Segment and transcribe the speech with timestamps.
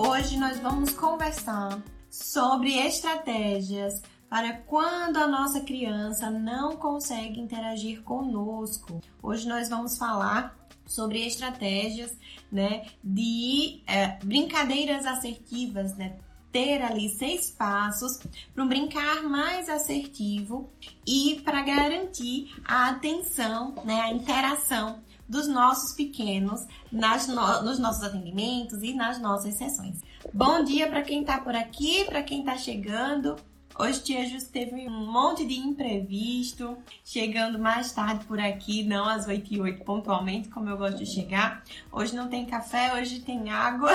[0.00, 4.00] Hoje nós vamos conversar sobre estratégias
[4.30, 9.00] para quando a nossa criança não consegue interagir conosco.
[9.20, 10.56] Hoje nós vamos falar
[10.86, 12.16] sobre estratégias,
[12.50, 16.16] né, de é, brincadeiras assertivas, né,
[16.52, 18.20] ter ali seis passos
[18.54, 20.70] para um brincar mais assertivo
[21.04, 28.02] e para garantir a atenção, né, a interação dos nossos pequenos nas no, nos nossos
[28.02, 30.00] atendimentos e nas nossas sessões.
[30.32, 33.36] Bom dia para quem está por aqui, para quem está chegando.
[33.78, 39.28] Hoje Tia Jus teve um monte de imprevisto, chegando mais tarde por aqui, não às
[39.28, 41.62] 8 e 8 pontualmente, como eu gosto de chegar.
[41.92, 43.92] Hoje não tem café, hoje tem água,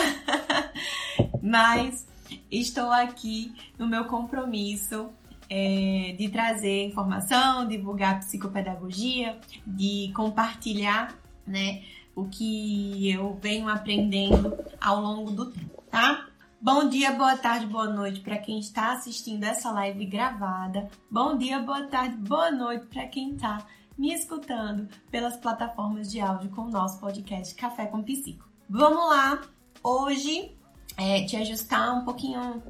[1.44, 2.08] mas
[2.50, 5.10] estou aqui no meu compromisso
[5.50, 11.14] é, de trazer informação, divulgar psicopedagogia, de compartilhar
[11.46, 11.84] né,
[12.16, 16.28] o que eu venho aprendendo ao longo do tempo, tá?
[16.62, 20.90] Bom dia, boa tarde, boa noite para quem está assistindo essa live gravada.
[21.12, 23.66] Bom dia, boa tarde, boa noite para quem está
[23.98, 28.48] me escutando pelas plataformas de áudio com o nosso podcast Café com Psico.
[28.70, 29.42] Vamos lá!
[29.84, 30.56] Hoje,
[30.98, 32.62] é, te ajustar um pouquinho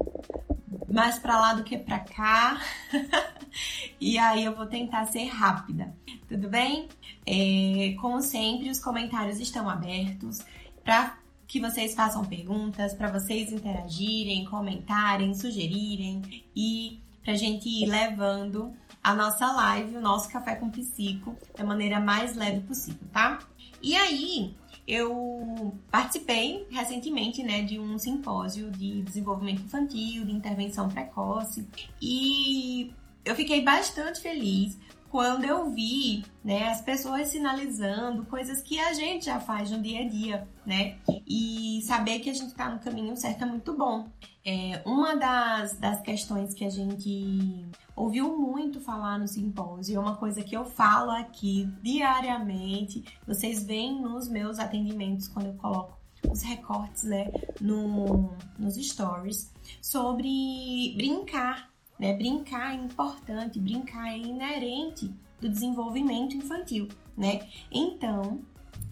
[0.90, 2.60] mais para lá do que para cá.
[4.00, 5.94] e aí eu vou tentar ser rápida,
[6.28, 6.88] tudo bem?
[7.26, 10.40] É, como sempre, os comentários estão abertos
[10.84, 11.16] para
[11.46, 19.14] que vocês façam perguntas, para vocês interagirem, comentarem, sugerirem e para gente ir levando a
[19.14, 23.38] nossa live, o nosso café com psico, da maneira mais leve possível, tá?
[23.82, 24.54] E aí,
[24.86, 31.66] eu participei recentemente, né, de um simpósio de desenvolvimento infantil, de intervenção precoce,
[32.00, 32.92] e
[33.24, 34.78] eu fiquei bastante feliz
[35.14, 40.00] quando eu vi, né, as pessoas sinalizando coisas que a gente já faz no dia
[40.00, 40.96] a dia, né?
[41.24, 44.08] E saber que a gente está no caminho certo é muito bom.
[44.44, 47.64] É, uma das, das questões que a gente
[47.96, 54.00] ouviu muito falar no simpósio, é uma coisa que eu falo aqui diariamente, vocês veem
[54.00, 62.14] nos meus atendimentos quando eu coloco os recortes, né, no, nos stories, sobre brincar né?
[62.14, 65.10] Brincar é importante, brincar é inerente
[65.40, 67.46] do desenvolvimento infantil, né?
[67.70, 68.40] Então,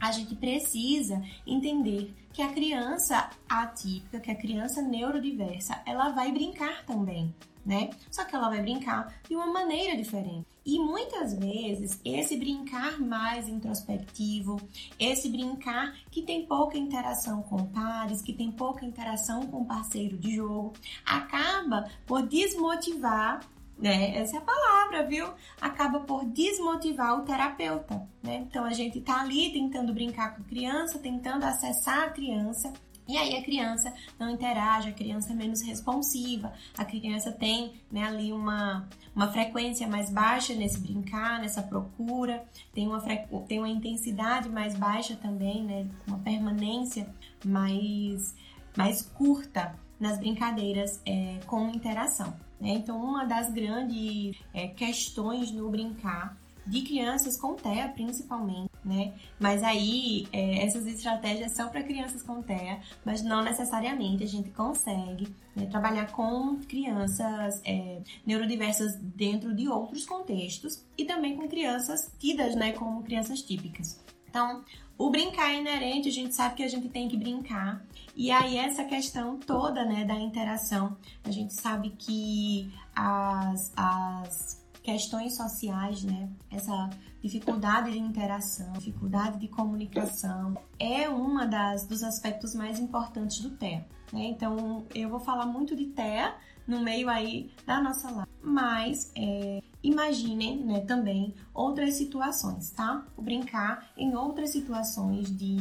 [0.00, 6.84] a gente precisa entender que a criança atípica, que a criança neurodiversa, ela vai brincar
[6.84, 7.90] também, né?
[8.10, 10.46] Só que ela vai brincar de uma maneira diferente.
[10.64, 14.60] E muitas vezes esse brincar mais introspectivo,
[14.98, 20.36] esse brincar que tem pouca interação com pares, que tem pouca interação com parceiro de
[20.36, 20.72] jogo,
[21.04, 23.40] acaba por desmotivar
[23.78, 24.16] né?
[24.16, 25.26] Essa é a palavra, viu?
[25.60, 28.36] Acaba por desmotivar o terapeuta, né?
[28.48, 32.72] Então a gente tá ali tentando brincar com a criança, tentando acessar a criança,
[33.08, 38.04] e aí a criança não interage, a criança é menos responsiva, a criança tem né,
[38.04, 43.00] ali uma, uma frequência mais baixa nesse brincar, nessa procura, tem uma,
[43.46, 47.12] tem uma intensidade mais baixa também, né, uma permanência
[47.44, 48.34] mais,
[48.76, 52.34] mais curta nas brincadeiras é, com interação.
[52.60, 52.70] Né?
[52.70, 56.36] Então, uma das grandes é, questões no brincar
[56.66, 59.12] de crianças com TEA principalmente, né?
[59.38, 64.50] Mas aí é, essas estratégias são para crianças com TEA, mas não necessariamente a gente
[64.50, 72.12] consegue né, trabalhar com crianças é, neurodiversas dentro de outros contextos e também com crianças
[72.18, 74.00] tidas, né, como crianças típicas.
[74.28, 74.64] Então,
[74.96, 77.84] o brincar é inerente, a gente sabe que a gente tem que brincar.
[78.16, 85.36] E aí essa questão toda, né, da interação, a gente sabe que as, as questões
[85.36, 86.28] sociais, né?
[86.50, 86.90] Essa
[87.22, 93.86] dificuldade de interação, dificuldade de comunicação é uma das dos aspectos mais importantes do TEA.
[94.12, 94.24] Né?
[94.24, 96.34] Então eu vou falar muito de TEA
[96.66, 103.04] no meio aí da nossa live, mas é, imaginem né, também outras situações, tá?
[103.16, 105.56] O brincar em outras situações de,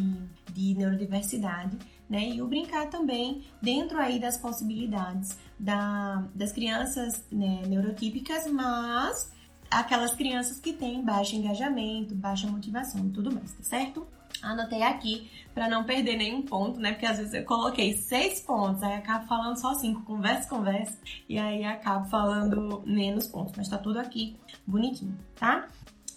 [0.51, 1.77] de neurodiversidade
[2.11, 2.27] né?
[2.27, 9.31] E o brincar também dentro aí das possibilidades da, das crianças né, neurotípicas, mas
[9.69, 14.07] aquelas crianças que têm baixo engajamento, baixa motivação e tudo mais, tá certo?
[14.41, 16.93] Anotei aqui para não perder nenhum ponto, né?
[16.93, 20.97] Porque às vezes eu coloquei seis pontos, aí acabo falando só cinco, conversa, conversa,
[21.29, 24.35] e aí acabo falando menos pontos, mas tá tudo aqui
[24.65, 25.67] bonitinho, tá?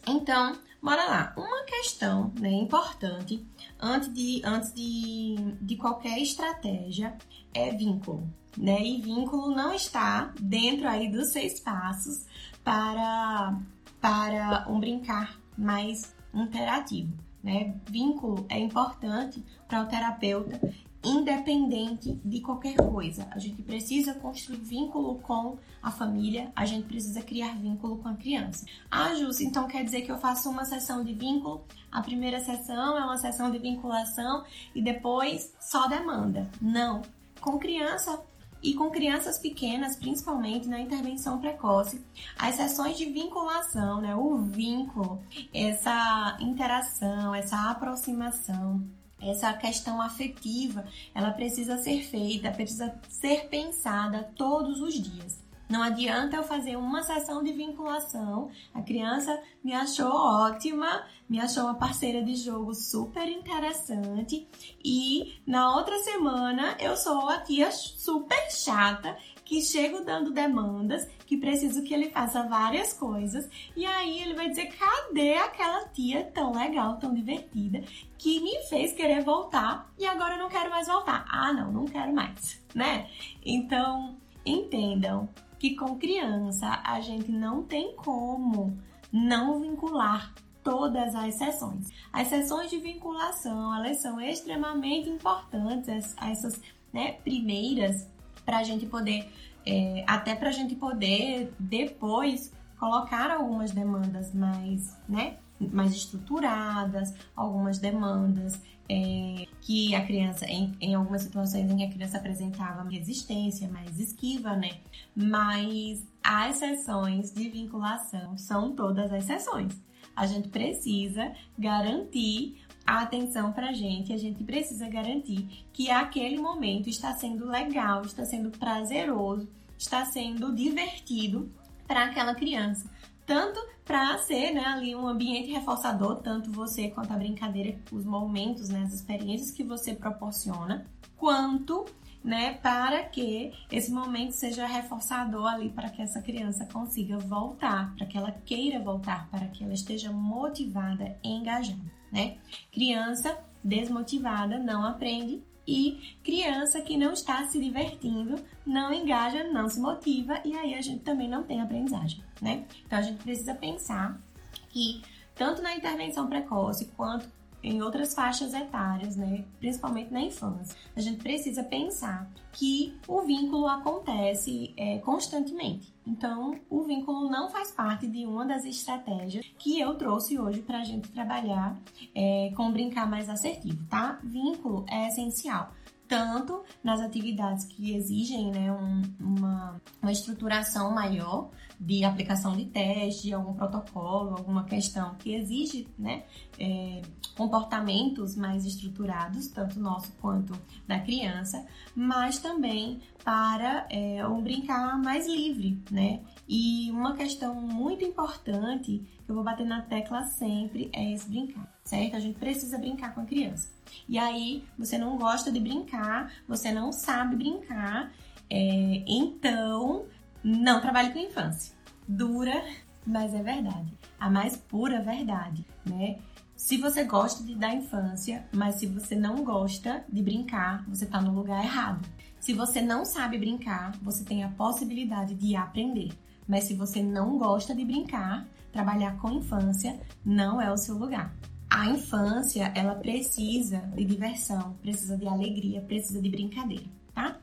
[0.07, 1.35] Então, bora lá.
[1.37, 3.47] Uma questão né, importante
[3.79, 7.15] antes, de, antes de, de qualquer estratégia
[7.53, 8.27] é vínculo.
[8.57, 8.83] Né?
[8.83, 12.25] E vínculo não está dentro aí dos seis passos
[12.63, 13.59] para,
[14.01, 17.13] para um brincar mais interativo.
[17.43, 17.75] Né?
[17.89, 20.61] Vínculo é importante para o terapeuta
[21.05, 23.29] independente de qualquer coisa.
[23.31, 28.15] A gente precisa construir vínculo com a família, a gente precisa criar vínculo com a
[28.15, 28.65] criança.
[28.91, 32.97] Ah, Jus, então quer dizer que eu faço uma sessão de vínculo, a primeira sessão
[32.97, 36.51] é uma sessão de vinculação e depois só demanda.
[36.61, 37.03] Não.
[37.41, 38.25] Com criança,
[38.65, 42.03] e com crianças pequenas, principalmente na intervenção precoce,
[42.39, 45.23] as sessões de vinculação, né, o vínculo,
[45.53, 48.83] essa interação, essa aproximação,
[49.21, 55.44] essa questão afetiva, ela precisa ser feita, precisa ser pensada todos os dias.
[55.69, 61.65] Não adianta eu fazer uma sessão de vinculação, a criança me achou ótima, me achou
[61.65, 64.47] uma parceira de jogo super interessante
[64.85, 71.37] e na outra semana eu sou a tia super chata que chego dando demandas, que
[71.37, 76.53] preciso que ele faça várias coisas, e aí ele vai dizer: cadê aquela tia tão
[76.53, 77.83] legal, tão divertida,
[78.17, 81.25] que me fez querer voltar e agora eu não quero mais voltar?
[81.29, 83.09] Ah, não, não quero mais, né?
[83.45, 85.29] Então, entendam
[85.65, 88.77] que com criança a gente não tem como
[89.11, 91.89] não vincular todas as sessões.
[92.13, 96.61] As sessões de vinculação, elas são extremamente importantes, essas
[96.93, 98.07] né, primeiras,
[98.45, 99.27] para a gente poder,
[99.65, 107.79] é, até para a gente poder depois colocar algumas demandas mais, né, mais estruturadas, algumas
[107.79, 113.69] demandas é, que a criança, em, em, algumas situações em que a criança apresentava resistência,
[113.69, 114.79] mais esquiva, né?
[115.15, 119.81] Mas as sessões de vinculação são todas as sessões.
[120.15, 126.89] A gente precisa garantir a atenção pra gente, a gente precisa garantir que aquele momento
[126.89, 129.49] está sendo legal, está sendo prazeroso,
[129.79, 131.51] está sendo divertido
[131.87, 132.89] para aquela criança
[133.27, 138.69] tanto para ser né, ali um ambiente reforçador, tanto você quanto a brincadeira, os momentos,
[138.69, 140.87] né, as experiências que você proporciona,
[141.17, 141.85] quanto
[142.25, 148.07] né, para que esse momento seja reforçador ali para que essa criança consiga voltar, para
[148.07, 151.79] que ela queira voltar, para que ela esteja motivada engajada,
[152.11, 152.39] né?
[152.73, 159.81] Criança desmotivada não aprende e criança que não está se divertindo, não engaja, não se
[159.81, 162.65] motiva e aí a gente também não tem aprendizagem, né?
[162.87, 164.21] Então a gente precisa pensar
[164.69, 165.03] que
[165.35, 167.29] tanto na intervenção precoce quanto
[167.63, 173.67] em outras faixas etárias, né, principalmente na infância, a gente precisa pensar que o vínculo
[173.67, 175.94] acontece é, constantemente.
[176.07, 180.81] Então, o vínculo não faz parte de uma das estratégias que eu trouxe hoje para
[180.81, 181.77] a gente trabalhar
[182.15, 184.19] é, com brincar mais assertivo, tá?
[184.23, 185.73] Vínculo é essencial
[186.09, 193.33] tanto nas atividades que exigem né, um, uma, uma estruturação maior de aplicação de teste,
[193.33, 196.25] algum protocolo, alguma questão que exige né,
[196.59, 197.03] é,
[197.37, 200.55] comportamentos mais estruturados, tanto nosso quanto
[200.87, 206.21] da criança, mas também para é, um brincar mais livre, né?
[206.47, 212.17] E uma questão muito importante eu vou bater na tecla sempre é esse brincar, certo?
[212.17, 213.71] A gente precisa brincar com a criança.
[214.09, 218.13] E aí você não gosta de brincar, você não sabe brincar,
[218.51, 220.05] é, então
[220.43, 221.75] não trabalhe com infância.
[222.07, 222.63] Dura,
[223.07, 223.93] mas é verdade.
[224.21, 226.19] A mais pura verdade, né?
[226.55, 231.21] Se você gosta de da infância, mas se você não gosta de brincar, você está
[231.21, 232.07] no lugar errado.
[232.39, 236.13] Se você não sabe brincar, você tem a possibilidade de aprender.
[236.47, 241.33] Mas se você não gosta de brincar, trabalhar com infância não é o seu lugar.
[241.71, 247.39] A infância, ela precisa de diversão, precisa de alegria, precisa de brincadeira, tá?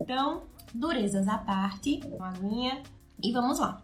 [0.00, 0.42] Então,
[0.74, 2.82] durezas à parte, uma aguinha
[3.22, 3.80] e vamos lá.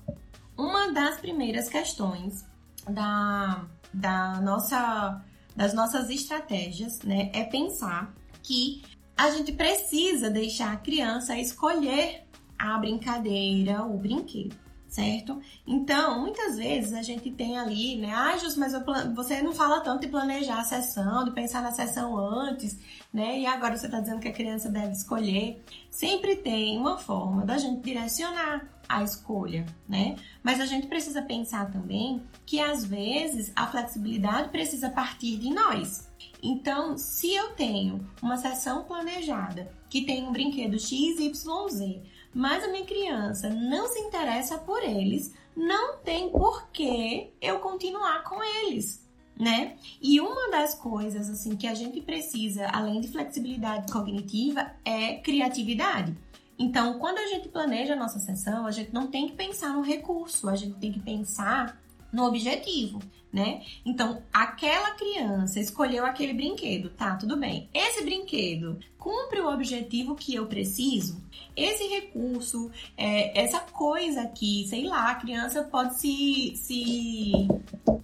[0.56, 2.44] Uma das primeiras questões
[2.88, 3.64] da,
[3.94, 5.24] da nossa,
[5.54, 8.12] das nossas estratégias, né, é pensar
[8.42, 8.82] que
[9.16, 12.24] a gente precisa deixar a criança escolher
[12.58, 14.56] a brincadeira, o brinquedo,
[14.88, 15.40] certo?
[15.66, 18.12] Então, muitas vezes a gente tem ali, né?
[18.12, 18.72] Ah, Jus, mas
[19.14, 22.78] você não fala tanto de planejar a sessão, de pensar na sessão antes,
[23.12, 23.38] né?
[23.38, 25.62] E agora você está dizendo que a criança deve escolher.
[25.90, 30.16] Sempre tem uma forma da gente direcionar a escolha, né?
[30.42, 36.08] Mas a gente precisa pensar também que às vezes a flexibilidade precisa partir de nós.
[36.42, 42.00] Então, se eu tenho uma sessão planejada que tem um brinquedo XYZ,
[42.34, 48.22] mas a minha criança não se interessa por eles, não tem por que eu continuar
[48.24, 49.04] com eles,
[49.38, 49.76] né?
[50.00, 56.16] E uma das coisas assim que a gente precisa, além de flexibilidade cognitiva, é criatividade.
[56.58, 59.80] Então, quando a gente planeja a nossa sessão, a gente não tem que pensar no
[59.80, 61.80] recurso, a gente tem que pensar
[62.12, 63.00] no objetivo,
[63.32, 63.62] né?
[63.84, 67.68] Então, aquela criança escolheu aquele brinquedo, tá, tudo bem.
[67.72, 71.22] Esse brinquedo cumpre o objetivo que eu preciso?
[71.54, 77.32] Esse recurso, é, essa coisa aqui, sei lá, a criança pode se, se,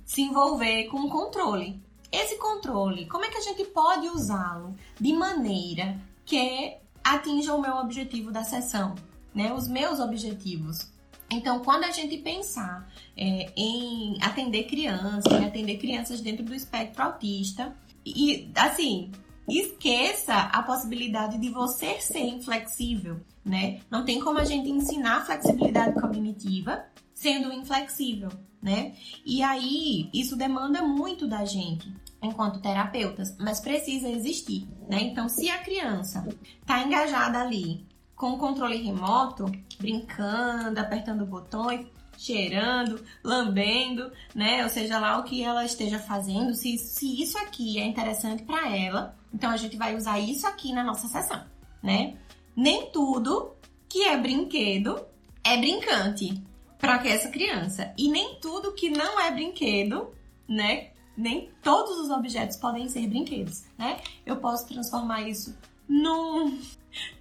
[0.05, 1.81] se envolver com o controle.
[2.13, 7.77] Esse controle, como é que a gente pode usá-lo de maneira que atinja o meu
[7.77, 8.95] objetivo da sessão,
[9.35, 9.53] né?
[9.53, 10.94] Os meus objetivos.
[11.31, 17.03] Então, quando a gente pensar é, em atender crianças, em atender crianças dentro do espectro
[17.03, 19.11] autista, e assim,
[19.49, 23.81] esqueça a possibilidade de você ser inflexível, né?
[23.91, 28.31] Não tem como a gente ensinar flexibilidade cognitiva sendo inflexível,
[28.63, 28.95] né?
[29.25, 35.03] E aí, isso demanda muito da gente enquanto terapeutas, mas precisa existir, né?
[35.03, 36.27] Então, se a criança
[36.61, 37.87] está engajada ali
[38.25, 39.45] com o controle remoto,
[39.79, 44.63] brincando, apertando botões, cheirando, lambendo, né?
[44.65, 48.75] Ou seja, lá o que ela esteja fazendo, se, se isso aqui é interessante para
[48.75, 51.45] ela, então a gente vai usar isso aqui na nossa sessão,
[51.83, 52.17] né?
[52.57, 53.53] Nem tudo
[53.87, 55.05] que é brinquedo
[55.45, 56.43] é brincante
[56.79, 60.15] para essa criança e nem tudo que não é brinquedo,
[60.49, 60.93] né?
[61.15, 64.01] Nem todos os objetos podem ser brinquedos, né?
[64.25, 65.55] Eu posso transformar isso
[65.87, 66.59] num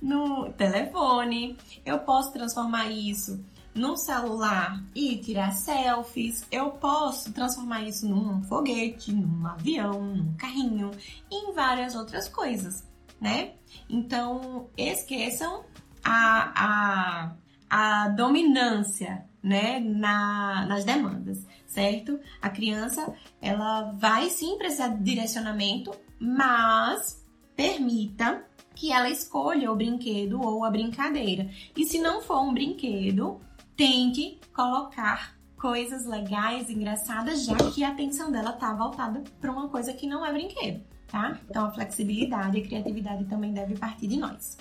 [0.01, 8.08] no telefone, eu posso transformar isso num celular e tirar selfies, eu posso transformar isso
[8.08, 10.92] num foguete, num avião, num carrinho
[11.32, 12.88] e em várias outras coisas,
[13.20, 13.53] né?
[13.89, 15.63] Então, esqueçam
[16.03, 17.36] a, a,
[17.70, 22.20] a dominância, né, na, nas demandas, certo?
[22.42, 27.25] A criança, ela vai sim precisar de direcionamento, mas
[27.56, 31.50] permita que ela escolha o brinquedo ou a brincadeira.
[31.75, 33.42] E se não for um brinquedo,
[33.75, 39.94] tente colocar coisas legais, engraçadas, já que a atenção dela tá voltada para uma coisa
[39.94, 41.39] que não é brinquedo, tá?
[41.50, 44.58] Então a flexibilidade e a criatividade também deve partir de nós.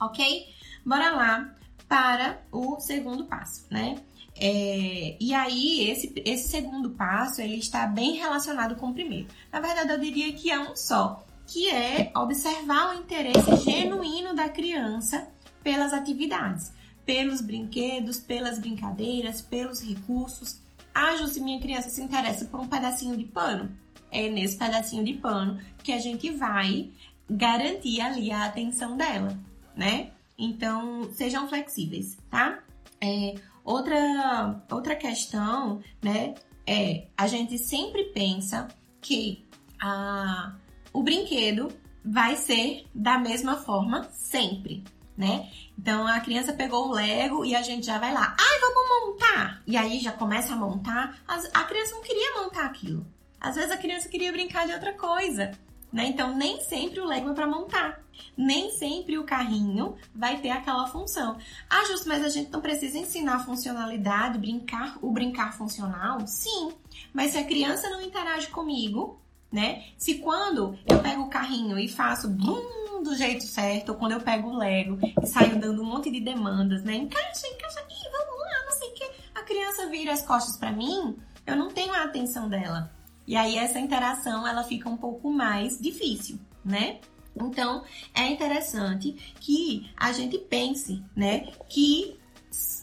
[0.00, 0.46] OK?
[0.84, 1.54] Bora lá
[1.86, 3.96] para o segundo passo, né?
[4.36, 9.28] É, e aí, esse, esse segundo passo, ele está bem relacionado com o primeiro.
[9.52, 14.48] Na verdade, eu diria que é um só que é observar o interesse genuíno da
[14.48, 15.28] criança
[15.64, 16.72] pelas atividades,
[17.04, 20.60] pelos brinquedos, pelas brincadeiras, pelos recursos.
[20.94, 23.68] Ah, Ju, minha criança se interessa por um pedacinho de pano,
[24.12, 26.88] é nesse pedacinho de pano que a gente vai
[27.28, 29.36] garantir ali a atenção dela,
[29.74, 30.12] né?
[30.38, 32.60] Então, sejam flexíveis, tá?
[33.00, 38.68] É, outra, outra questão, né, é a gente sempre pensa
[39.00, 39.44] que
[39.80, 40.54] a
[40.92, 41.68] o brinquedo
[42.04, 44.82] vai ser da mesma forma sempre,
[45.16, 45.50] né?
[45.78, 49.62] Então a criança pegou o Lego e a gente já vai lá, ai, vamos montar!
[49.66, 51.18] E aí já começa a montar.
[51.26, 53.06] A criança não queria montar aquilo.
[53.40, 55.52] Às vezes a criança queria brincar de outra coisa,
[55.92, 56.06] né?
[56.06, 58.02] Então nem sempre o Lego é para montar.
[58.36, 61.38] Nem sempre o carrinho vai ter aquela função.
[61.68, 66.26] Ah, justo, mas a gente não precisa ensinar a funcionalidade, brincar, o brincar funcional?
[66.26, 66.72] Sim,
[67.14, 69.20] mas se a criança não interage comigo,
[69.52, 69.84] né?
[69.96, 74.20] Se quando eu pego o carrinho e faço bum, do jeito certo, ou quando eu
[74.20, 76.96] pego o Lego e saio dando um monte de demandas, né?
[76.96, 79.10] Encaixa, encaixa aqui, vamos lá, não sei o que.
[79.34, 81.16] A criança vira as costas para mim,
[81.46, 82.90] eu não tenho a atenção dela.
[83.26, 87.00] E aí essa interação, ela fica um pouco mais difícil, né?
[87.34, 92.18] Então, é interessante que a gente pense, né, que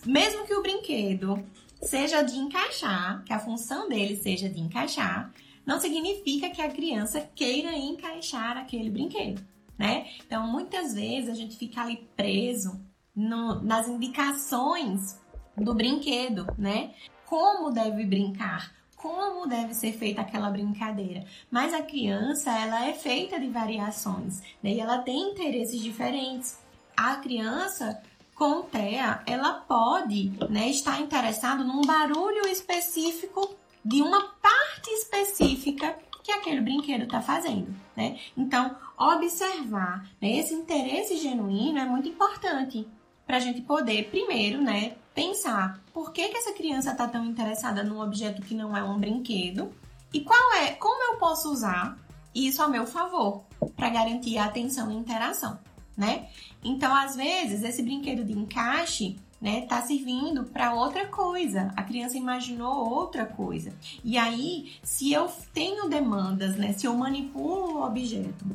[0.05, 1.43] mesmo que o brinquedo
[1.81, 5.31] seja de encaixar, que a função dele seja de encaixar,
[5.67, 9.45] não significa que a criança queira encaixar aquele brinquedo,
[9.77, 10.07] né?
[10.25, 12.79] Então, muitas vezes a gente fica ali preso
[13.13, 15.19] no, nas indicações
[15.57, 16.93] do brinquedo, né?
[17.25, 21.25] Como deve brincar, como deve ser feita aquela brincadeira.
[21.51, 24.71] Mas a criança, ela é feita de variações, né?
[24.71, 26.57] E ela tem interesses diferentes.
[26.95, 28.01] A criança
[28.33, 33.57] com TEA, ela pode né, estar interessada num barulho específico
[33.88, 38.20] de uma parte específica que aquele brinquedo está fazendo, né?
[38.36, 42.86] Então, observar né, esse interesse genuíno é muito importante
[43.25, 47.82] para a gente poder, primeiro, né, pensar por que, que essa criança está tão interessada
[47.82, 49.74] num objeto que não é um brinquedo
[50.13, 51.98] e qual é, como eu posso usar
[52.36, 55.58] isso a meu favor para garantir a atenção e interação,
[55.96, 56.27] né?
[56.62, 61.72] Então, às vezes, esse brinquedo de encaixe né, tá servindo para outra coisa.
[61.75, 63.74] A criança imaginou outra coisa.
[64.03, 68.46] E aí, se eu tenho demandas, né, se eu manipulo o objeto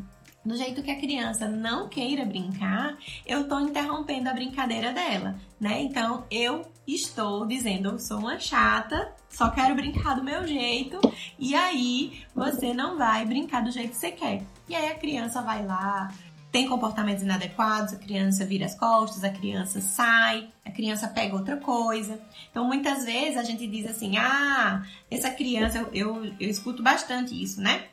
[0.44, 5.82] do jeito que a criança não queira brincar, eu estou interrompendo a brincadeira dela, né?
[5.82, 11.00] Então eu estou dizendo, eu sou uma chata, só quero brincar do meu jeito,
[11.38, 14.42] e aí você não vai brincar do jeito que você quer.
[14.68, 16.08] E aí a criança vai lá,
[16.52, 21.56] tem comportamentos inadequados, a criança vira as costas, a criança sai, a criança pega outra
[21.56, 22.20] coisa.
[22.50, 27.58] Então, muitas vezes a gente diz assim: ah, essa criança, eu, eu, escuto bastante isso,
[27.58, 27.86] né?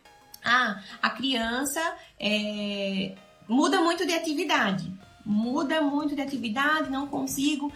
[0.44, 1.80] Ah, a criança
[2.20, 3.16] é,
[3.48, 4.92] muda muito de atividade.
[5.26, 7.72] Muda muito de atividade, não consigo.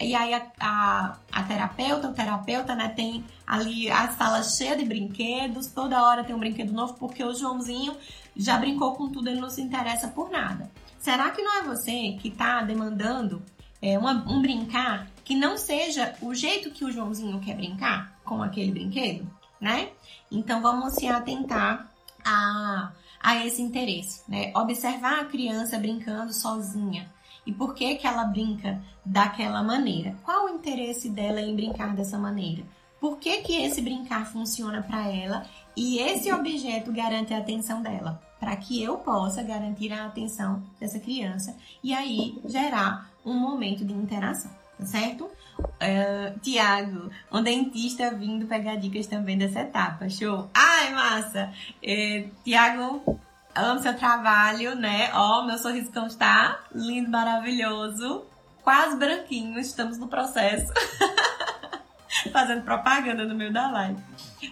[0.00, 4.84] E aí a, a, a terapeuta, o terapeuta, né, tem ali a sala cheia de
[4.86, 7.94] brinquedos, toda hora tem um brinquedo novo, porque o Joãozinho
[8.36, 10.70] já brincou com tudo, ele não se interessa por nada.
[10.98, 13.42] Será que não é você que está demandando
[13.80, 18.42] é, uma, um brincar que não seja o jeito que o Joãozinho quer brincar com
[18.42, 19.26] aquele brinquedo,
[19.60, 19.90] né?
[20.30, 21.90] Então vamos se atentar
[22.24, 24.52] a, a esse interesse, né?
[24.54, 27.12] Observar a criança brincando sozinha.
[27.46, 30.16] E por que, que ela brinca daquela maneira?
[30.24, 32.64] Qual o interesse dela em brincar dessa maneira?
[32.98, 35.44] Por que, que esse brincar funciona para ela
[35.76, 38.20] e esse objeto garante a atenção dela?
[38.38, 43.92] Para que eu possa garantir a atenção dessa criança e aí gerar um momento de
[43.92, 45.24] interação, tá certo?
[45.58, 50.08] Uh, Tiago, um dentista vindo pegar dicas também dessa etapa.
[50.08, 50.50] Show!
[50.54, 51.52] Ai, massa!
[51.82, 53.18] É, Tiago,
[53.54, 55.10] amo seu trabalho, né?
[55.14, 58.24] Ó, meu sorrisão está lindo, maravilhoso.
[58.62, 60.72] Quase branquinho, estamos no processo.
[62.32, 64.02] Fazendo propaganda no meio da live.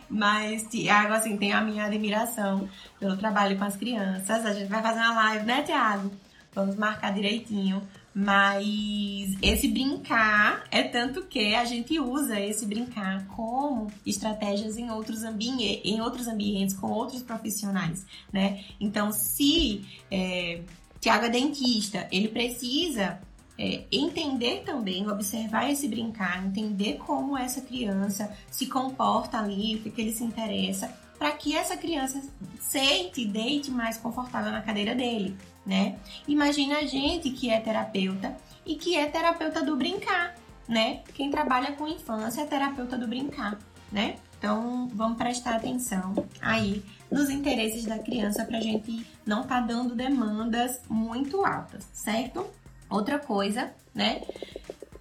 [0.09, 4.45] Mas, Tiago, assim, tem a minha admiração pelo trabalho com as crianças.
[4.45, 6.11] A gente vai fazer uma live, né, Tiago?
[6.55, 7.83] Vamos marcar direitinho
[8.15, 15.23] mas esse brincar é tanto que a gente usa esse brincar como estratégias em outros,
[15.23, 15.49] ambi
[15.83, 18.65] em outros ambientes, com outros profissionais, né?
[18.79, 20.61] Então, se é,
[21.01, 23.19] Tiago é dentista, ele precisa
[23.63, 30.01] é, entender também, observar esse brincar, entender como essa criança se comporta ali, o que
[30.01, 32.21] ele se interessa, para que essa criança
[32.59, 35.97] sente, deite mais confortável na cadeira dele né?
[36.27, 40.35] Imagina a gente que é terapeuta e que é terapeuta do brincar,
[40.69, 41.03] né?
[41.15, 43.59] Quem trabalha com infância é terapeuta do brincar,
[43.91, 44.17] né?
[44.39, 49.95] Então, vamos prestar atenção aí nos interesses da criança para a gente não tá dando
[49.95, 52.45] demandas muito altas, certo?
[52.93, 54.23] Outra coisa, né?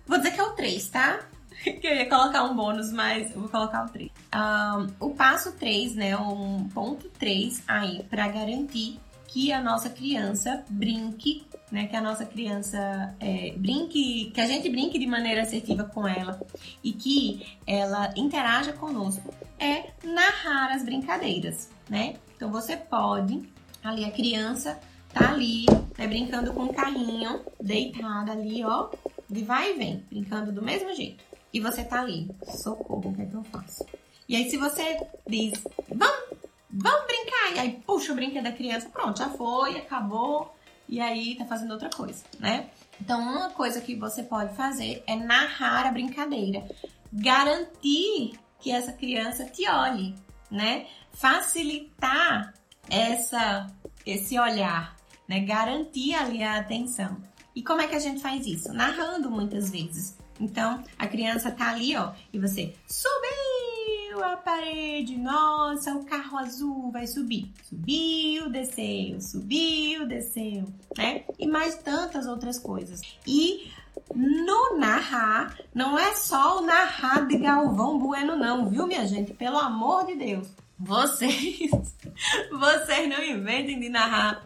[0.08, 1.19] Vou dizer que é o 3, tá?
[1.63, 4.10] que eu ia colocar um bônus, mas vou colocar o 3.
[4.34, 6.17] Um, o passo 3, né?
[6.17, 11.88] Um ponto 3 aí para garantir que a nossa criança brinque, né?
[11.88, 16.41] Que a nossa criança é, brinque, que a gente brinque de maneira assertiva com ela
[16.84, 22.15] e que ela interaja conosco, é narrar as brincadeiras, né?
[22.36, 23.47] Então você pode,
[23.84, 24.80] ali a criança
[25.13, 25.65] tá ali,
[25.97, 28.89] né, brincando com o carrinho, deitada ali, ó,
[29.30, 31.24] de vai e vem, brincando do mesmo jeito.
[31.54, 32.30] E você tá ali,
[32.62, 33.86] socorro, o que é que eu faço?
[34.28, 34.97] E aí se você
[35.28, 36.32] diz, vamos
[36.74, 37.56] vamos brincar.
[37.56, 40.56] E aí puxa o brinquedo da criança, pronto, já foi, acabou.
[40.88, 42.69] E aí tá fazendo outra coisa, né?
[43.00, 46.67] Então, uma coisa que você pode fazer é narrar a brincadeira.
[47.12, 50.13] Garantir que essa criança te olhe,
[50.50, 50.88] né?
[51.13, 52.54] Facilitar
[52.89, 53.67] essa,
[54.06, 54.95] esse olhar,
[55.32, 55.39] né?
[55.39, 57.15] Garantir ali a atenção.
[57.56, 58.74] E como é que a gente faz isso?
[58.74, 60.17] Narrando muitas vezes.
[60.41, 66.91] Então, a criança tá ali, ó, e você subiu a parede, nossa, o carro azul
[66.91, 67.50] vai subir.
[67.63, 70.65] Subiu, desceu, subiu, desceu,
[70.98, 71.24] né?
[71.39, 73.02] E mais tantas outras coisas.
[73.26, 73.72] E
[74.13, 79.34] no narrar, não é só o narrar de Galvão Bueno, não, viu, minha gente?
[79.34, 80.50] Pelo amor de Deus.
[80.78, 81.70] Vocês,
[82.52, 84.41] vocês não inventem de narrar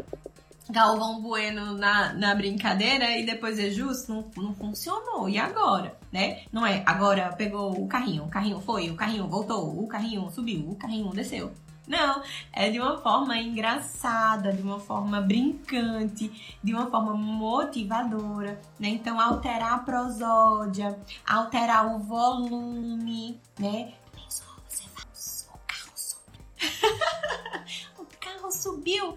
[0.69, 5.29] Galvão Bueno na, na brincadeira e depois é justo, não, não funcionou.
[5.29, 5.97] E agora?
[6.11, 6.43] Né?
[6.51, 10.69] Não é agora pegou o carrinho, o carrinho foi, o carrinho voltou, o carrinho subiu,
[10.69, 11.51] o carrinho desceu.
[11.87, 18.89] Não, é de uma forma engraçada, de uma forma brincante, de uma forma motivadora, né?
[18.89, 20.97] Então, alterar a prosódia,
[21.27, 23.93] alterar o volume, né?
[25.47, 26.47] o carro subiu.
[27.99, 29.15] o carro subiu.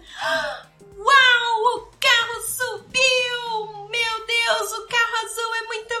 [0.99, 3.87] Uau, o carro subiu!
[3.89, 5.93] Meu Deus, o carro azul é muito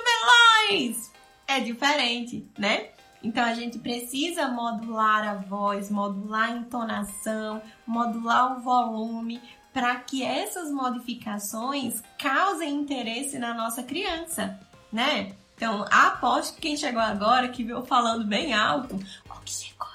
[0.69, 1.11] veloz!
[1.47, 2.89] É diferente, né?
[3.23, 9.41] Então a gente precisa modular a voz, modular a entonação, modular o volume
[9.73, 14.59] para que essas modificações causem interesse na nossa criança,
[14.91, 15.33] né?
[15.55, 19.88] Então, aposto que quem chegou agora, que viu falando bem alto, o que chegou.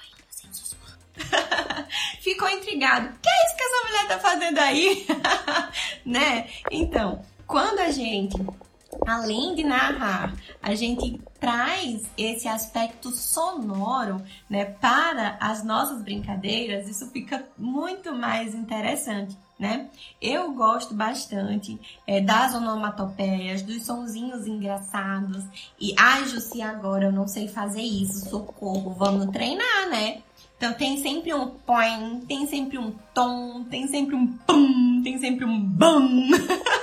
[2.20, 3.09] ficou intrigado.
[3.20, 5.07] Que é isso que essa mulher tá fazendo aí?
[6.05, 6.48] né?
[6.70, 8.37] Então, quando a gente
[9.07, 17.11] além de narrar, a gente traz esse aspecto sonoro, né, para as nossas brincadeiras, isso
[17.11, 19.37] fica muito mais interessante.
[19.57, 19.88] Né?
[20.20, 25.44] Eu gosto bastante é, das onomatopeias, dos sonzinhos engraçados.
[25.81, 30.22] E, ai, Jussi, agora eu não sei fazer isso, socorro, vamos treinar, né?
[30.64, 35.44] Então tem sempre um point, tem sempre um tom, tem sempre um pum, tem sempre
[35.44, 36.31] um bum.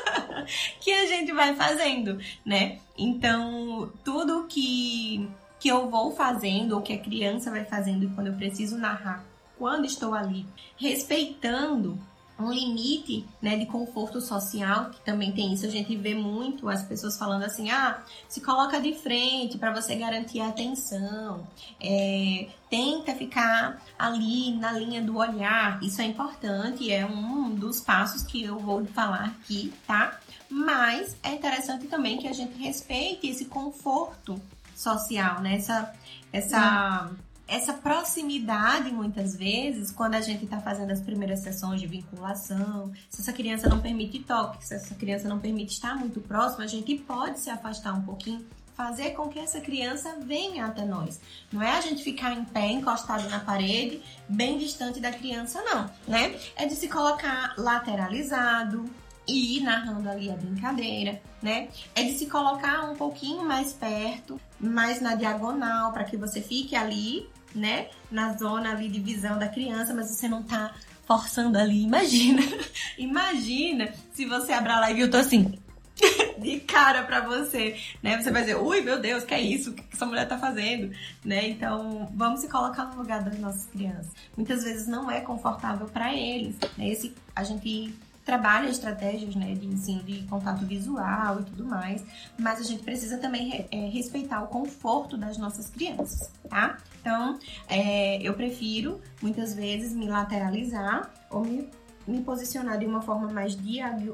[0.80, 2.78] que a gente vai fazendo, né?
[2.96, 5.28] Então, tudo que,
[5.60, 9.26] que eu vou fazendo, ou que a criança vai fazendo, quando eu preciso narrar,
[9.58, 10.46] quando estou ali,
[10.78, 11.98] respeitando
[12.42, 16.84] um limite né, de conforto social, que também tem isso, a gente vê muito as
[16.84, 21.48] pessoas falando assim, ah, se coloca de frente para você garantir a atenção,
[21.80, 28.24] é, tenta ficar ali na linha do olhar, isso é importante, é um dos passos
[28.24, 30.20] que eu vou falar aqui, tá?
[30.50, 34.42] Mas é interessante também que a gente respeite esse conforto
[34.76, 35.56] social, né?
[35.56, 35.94] Essa,
[36.34, 37.12] essa,
[37.52, 43.22] essa proximidade, muitas vezes, quando a gente está fazendo as primeiras sessões de vinculação, se
[43.22, 46.96] essa criança não permite toque, se essa criança não permite estar muito próxima, a gente
[46.96, 51.20] pode se afastar um pouquinho fazer com que essa criança venha até nós.
[51.52, 55.90] Não é a gente ficar em pé, encostado na parede, bem distante da criança, não,
[56.08, 56.40] né?
[56.56, 58.90] É de se colocar lateralizado,
[59.28, 61.70] e ir narrando ali a brincadeira, né?
[61.96, 66.76] É de se colocar um pouquinho mais perto, mais na diagonal, para que você fique
[66.76, 67.88] ali, né?
[68.10, 70.74] Na zona ali de visão da criança, mas você não tá
[71.06, 71.84] forçando ali.
[71.84, 72.42] Imagina,
[72.98, 75.60] imagina se você abrir a live e eu tô assim,
[76.40, 78.22] de cara para você, né?
[78.22, 79.72] Você vai dizer, ui, meu Deus, que é isso?
[79.72, 80.94] O que essa mulher tá fazendo?
[81.24, 81.50] Né?
[81.50, 84.12] Então, vamos se colocar no lugar das nossas crianças.
[84.36, 86.90] Muitas vezes não é confortável para eles, né?
[86.90, 87.94] Esse, a gente
[88.26, 92.04] trabalha estratégias né, de ensino de contato visual e tudo mais,
[92.38, 96.78] mas a gente precisa também é, respeitar o conforto das nossas crianças, tá?
[97.00, 101.68] Então, é, eu prefiro muitas vezes me lateralizar ou me,
[102.08, 103.58] me posicionar de uma forma mais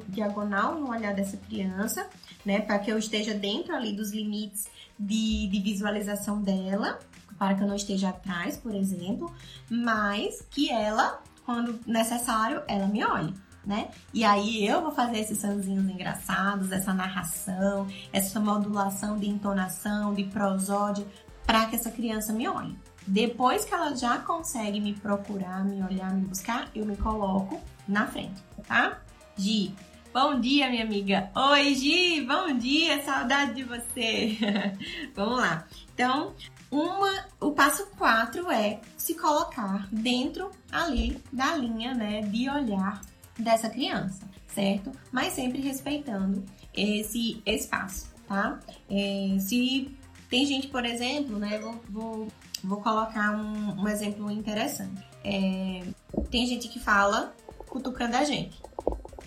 [0.08, 2.08] diagonal no olhar dessa criança,
[2.46, 4.68] né, para que eu esteja dentro ali dos limites
[4.98, 6.98] de, de visualização dela,
[7.38, 9.32] para que eu não esteja atrás, por exemplo,
[9.70, 13.34] mas que ela, quando necessário, ela me olhe
[13.68, 13.90] né?
[14.14, 20.24] E aí eu vou fazer esses sonzinhos engraçados, essa narração, essa modulação de entonação, de
[20.24, 21.06] prosódia,
[21.46, 22.80] para que essa criança me olhe.
[23.06, 28.08] Depois que ela já consegue me procurar, me olhar, me buscar, eu me coloco na
[28.08, 29.02] frente, tá?
[29.36, 29.76] Gi,
[30.14, 31.30] bom dia, minha amiga.
[31.36, 34.38] Oi, Gi, bom dia, saudade de você.
[35.14, 35.66] Vamos lá.
[35.94, 36.34] Então,
[36.72, 43.02] uma, o passo 4 é se colocar dentro ali da linha, né, de olhar
[43.40, 44.92] dessa criança, certo?
[45.12, 48.60] Mas sempre respeitando esse espaço, tá?
[48.90, 49.96] É, se
[50.30, 51.60] tem gente, por exemplo, né?
[51.60, 52.28] Vou, vou,
[52.64, 55.04] vou colocar um, um exemplo interessante.
[55.24, 55.84] É,
[56.30, 57.34] tem gente que fala
[57.68, 58.62] cutucando a gente,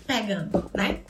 [0.05, 1.01] pegando, né?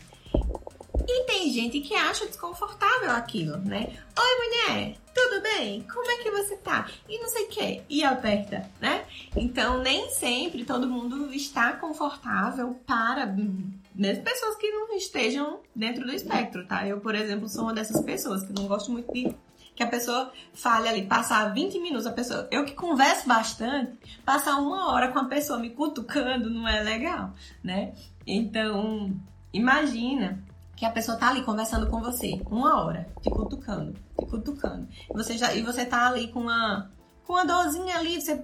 [1.07, 3.87] E tem gente que acha desconfortável aquilo, né?
[4.17, 5.81] Oi, mulher, tudo bem?
[5.83, 6.87] Como é que você tá?
[7.07, 7.81] E não sei o que.
[7.89, 9.05] E aperta, né?
[9.35, 16.13] Então, nem sempre todo mundo está confortável para mesmo pessoas que não estejam dentro do
[16.13, 16.87] espectro, tá?
[16.87, 19.33] Eu, por exemplo, sou uma dessas pessoas que não gosto muito de
[19.75, 24.57] que a pessoa fale ali, passar 20 minutos, a pessoa, eu que converso bastante, passar
[24.57, 27.33] uma hora com a pessoa me cutucando não é legal,
[27.63, 27.93] né?
[28.27, 29.13] Então,
[29.53, 30.43] imagina
[30.81, 34.87] que a pessoa tá ali conversando com você uma hora, te cutucando, te cutucando.
[35.11, 36.91] E você, já, e você tá ali com uma,
[37.23, 38.43] com uma dorzinha ali, você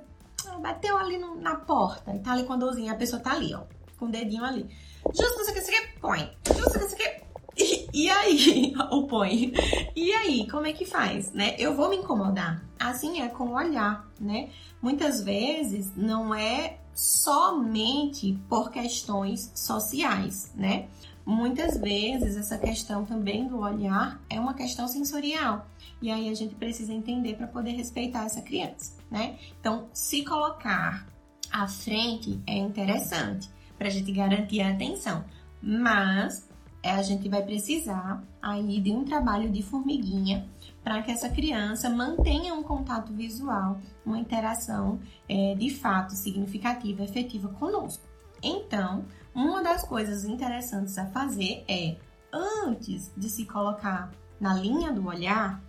[0.61, 3.55] bateu ali no, na porta e tá ali com a dorzinha, a pessoa tá ali,
[3.55, 3.61] ó,
[3.97, 4.69] com o dedinho ali.
[5.07, 6.31] Justo você quer põe.
[6.45, 7.27] Justo você quer.
[7.57, 9.51] E, e aí, o põe.
[9.95, 11.55] E aí, como é que faz, né?
[11.57, 12.63] Eu vou me incomodar.
[12.79, 14.51] Assim é com o olhar, né?
[14.79, 20.87] Muitas vezes não é somente por questões sociais, né?
[21.27, 25.67] Muitas vezes essa questão também do olhar é uma questão sensorial.
[26.01, 29.37] E aí a gente precisa entender para poder respeitar essa criança, né?
[29.59, 31.05] Então, se colocar
[31.51, 35.25] à frente é interessante para a gente garantir a atenção,
[35.61, 36.47] mas
[36.81, 40.47] é, a gente vai precisar aí de um trabalho de formiguinha
[40.81, 47.49] para que essa criança mantenha um contato visual, uma interação é, de fato significativa, efetiva
[47.49, 48.01] conosco.
[48.41, 49.03] Então,
[49.37, 51.95] uma das coisas interessantes a fazer é,
[52.33, 55.61] antes de se colocar na linha do olhar,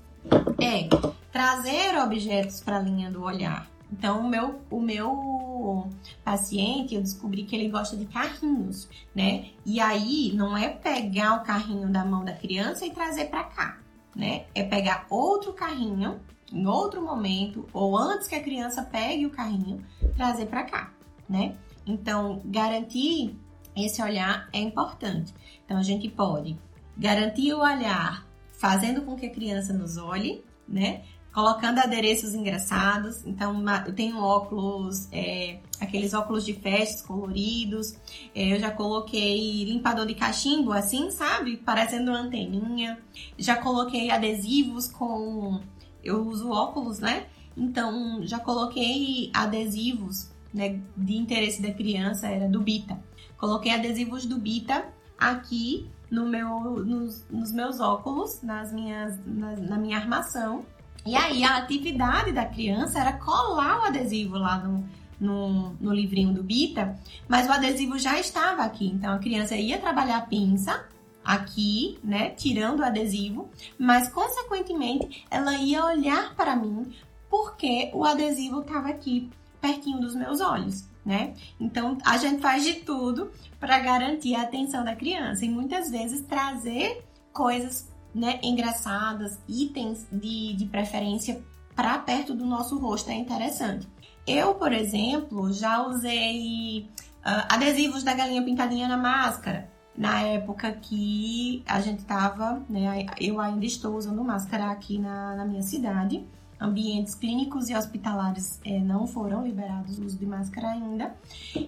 [0.59, 0.89] é
[1.31, 5.89] trazer objetos para a linha do olhar, Então, o meu, o meu
[6.25, 9.51] paciente, eu descobri que ele gosta de carrinhos, né?
[9.65, 13.79] E aí, não é pegar o carrinho da mão da criança e trazer para cá,
[14.15, 14.45] né?
[14.55, 16.21] É pegar outro carrinho
[16.53, 19.85] em outro momento ou antes que a criança pegue o carrinho,
[20.17, 20.93] trazer para cá,
[21.29, 21.55] né?
[21.87, 23.39] Então, garantir
[23.85, 25.35] esse olhar é importante.
[25.65, 26.59] Então, a gente pode
[26.97, 31.03] garantir o olhar fazendo com que a criança nos olhe, né?
[31.33, 33.25] Colocando adereços engraçados.
[33.25, 37.95] Então, eu tenho óculos, é, aqueles óculos de festas coloridos.
[38.35, 41.57] É, eu já coloquei limpador de cachimbo, assim, sabe?
[41.59, 42.99] Parecendo uma anteninha.
[43.39, 45.61] Já coloquei adesivos com.
[46.03, 47.27] Eu uso óculos, né?
[47.57, 52.99] Então, já coloquei adesivos né, de interesse da criança, era do Bita.
[53.39, 54.85] Coloquei adesivos do Bita
[55.17, 60.65] aqui no meu, nos, nos meus óculos, nas minhas, na, na, minha armação.
[61.07, 64.85] E aí a atividade da criança era colar o adesivo lá no,
[65.21, 66.99] no, no livrinho do Bita,
[67.29, 68.87] mas o adesivo já estava aqui.
[68.87, 70.85] Então a criança ia trabalhar a pinça
[71.25, 73.49] aqui, né, tirando o adesivo,
[73.79, 76.91] mas consequentemente ela ia olhar para mim
[77.31, 81.33] porque o adesivo estava aqui pertinho dos meus olhos né?
[81.59, 86.21] Então a gente faz de tudo para garantir a atenção da criança e muitas vezes
[86.21, 91.43] trazer coisas né, engraçadas, itens de, de preferência
[91.75, 93.89] para perto do nosso rosto é interessante.
[94.27, 96.91] Eu, por exemplo, já usei
[97.25, 99.71] uh, adesivos da galinha pintadinha na máscara.
[99.97, 103.07] Na época que a gente tava, né?
[103.19, 106.25] Eu ainda estou usando máscara aqui na, na minha cidade
[106.61, 111.15] ambientes clínicos e hospitalares é, não foram liberados o uso de máscara ainda.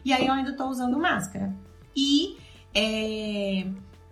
[0.05, 1.55] E aí eu ainda estou usando máscara.
[1.94, 2.37] E
[2.74, 3.66] é,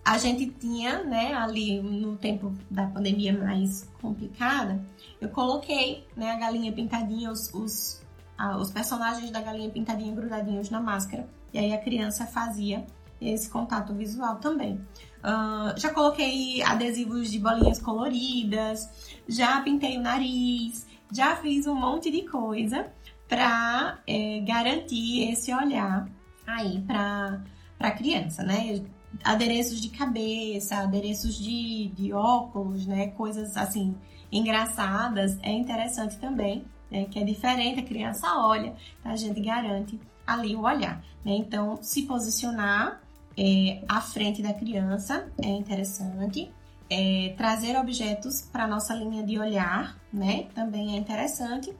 [0.04, 4.82] a gente tinha, né, ali no tempo da pandemia mais complicada,
[5.20, 8.02] eu coloquei né, a galinha pintadinha, os, os,
[8.36, 11.28] a, os personagens da galinha pintadinha grudadinhos na máscara.
[11.52, 12.86] E aí a criança fazia
[13.20, 14.80] esse contato visual também.
[15.18, 18.88] Uh, já coloquei adesivos de bolinhas coloridas,
[19.28, 22.90] já pintei o nariz, já fiz um monte de coisa
[23.28, 26.08] para é, garantir esse olhar
[26.46, 27.42] aí para
[27.78, 28.82] a criança, né?
[29.24, 33.08] Adereços de cabeça, adereços de, de óculos, né?
[33.08, 33.96] Coisas assim
[34.30, 37.06] engraçadas, é interessante também, né?
[37.06, 41.32] Que é diferente, a criança olha, a gente garante ali o olhar, né?
[41.32, 43.00] Então, se posicionar
[43.38, 46.52] é, à frente da criança é interessante.
[46.90, 50.48] É, trazer objetos para nossa linha de olhar, né?
[50.54, 51.72] Também é interessante.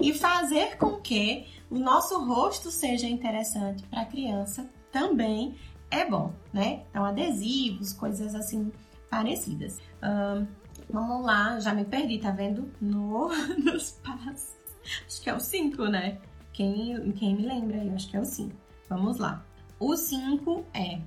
[0.00, 5.54] E fazer com que o nosso rosto seja interessante para a criança também
[5.90, 6.82] é bom, né?
[6.90, 8.72] Então, adesivos, coisas assim
[9.08, 9.78] parecidas.
[10.90, 12.68] Vamos lá, já me perdi, tá vendo?
[12.80, 13.28] No,
[13.64, 14.56] nos passos.
[15.06, 16.18] Acho que é o 5, né?
[16.52, 18.52] Quem, quem me lembra aí, acho que é o 5.
[18.88, 19.45] Vamos lá.
[19.78, 21.00] O 5 é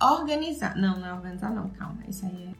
[0.00, 0.76] organizar.
[0.76, 2.02] Não, não é organizar, não, calma.
[2.08, 2.52] Isso aí é.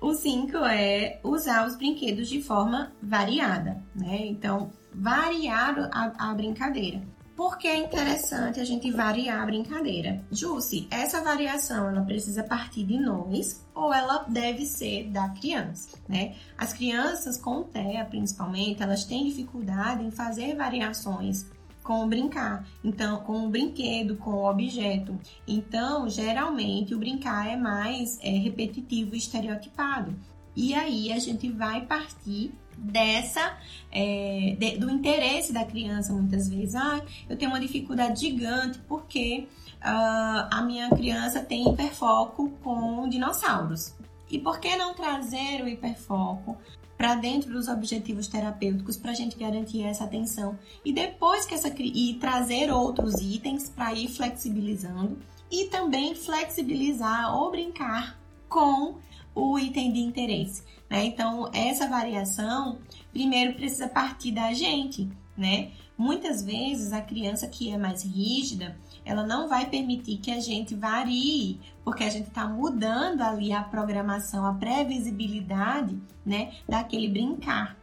[0.00, 4.26] O 5 é usar os brinquedos de forma variada, né?
[4.26, 7.02] Então, variar a, a brincadeira.
[7.36, 10.22] Por que é interessante a gente variar a brincadeira?
[10.30, 16.34] Jussi, essa variação ela precisa partir de nós ou ela deve ser da criança, né?
[16.58, 21.46] As crianças com TEA, principalmente, elas têm dificuldade em fazer variações
[21.90, 25.18] com o brincar, então com o brinquedo, com o objeto.
[25.44, 30.14] Então, geralmente o brincar é mais é, repetitivo e estereotipado.
[30.54, 33.58] E aí a gente vai partir dessa
[33.90, 36.76] é, de, do interesse da criança muitas vezes.
[36.76, 39.48] Ah, eu tenho uma dificuldade gigante porque
[39.78, 43.96] uh, a minha criança tem hiperfoco com dinossauros.
[44.30, 46.56] E por que não trazer o hiperfoco
[47.00, 51.72] para dentro dos objetivos terapêuticos para a gente garantir essa atenção e depois que essa
[51.78, 55.16] e trazer outros itens para ir flexibilizando
[55.50, 58.96] e também flexibilizar ou brincar com
[59.34, 60.62] o item de interesse.
[60.90, 61.06] Né?
[61.06, 65.70] Então, essa variação primeiro precisa partir da gente, né?
[65.96, 68.76] Muitas vezes a criança que é mais rígida,
[69.10, 73.60] ela não vai permitir que a gente varie, porque a gente está mudando ali a
[73.60, 77.76] programação, a previsibilidade, né, daquele brincar.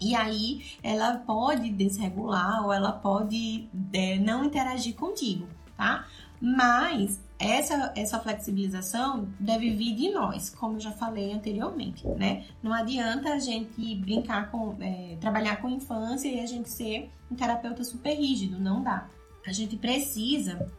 [0.00, 6.04] E aí ela pode desregular ou ela pode é, não interagir contigo, tá?
[6.40, 12.44] Mas essa, essa flexibilização deve vir de nós, como eu já falei anteriormente, né?
[12.60, 17.36] Não adianta a gente brincar com, é, trabalhar com infância e a gente ser um
[17.36, 19.08] terapeuta super rígido, não dá.
[19.46, 20.70] A gente precisa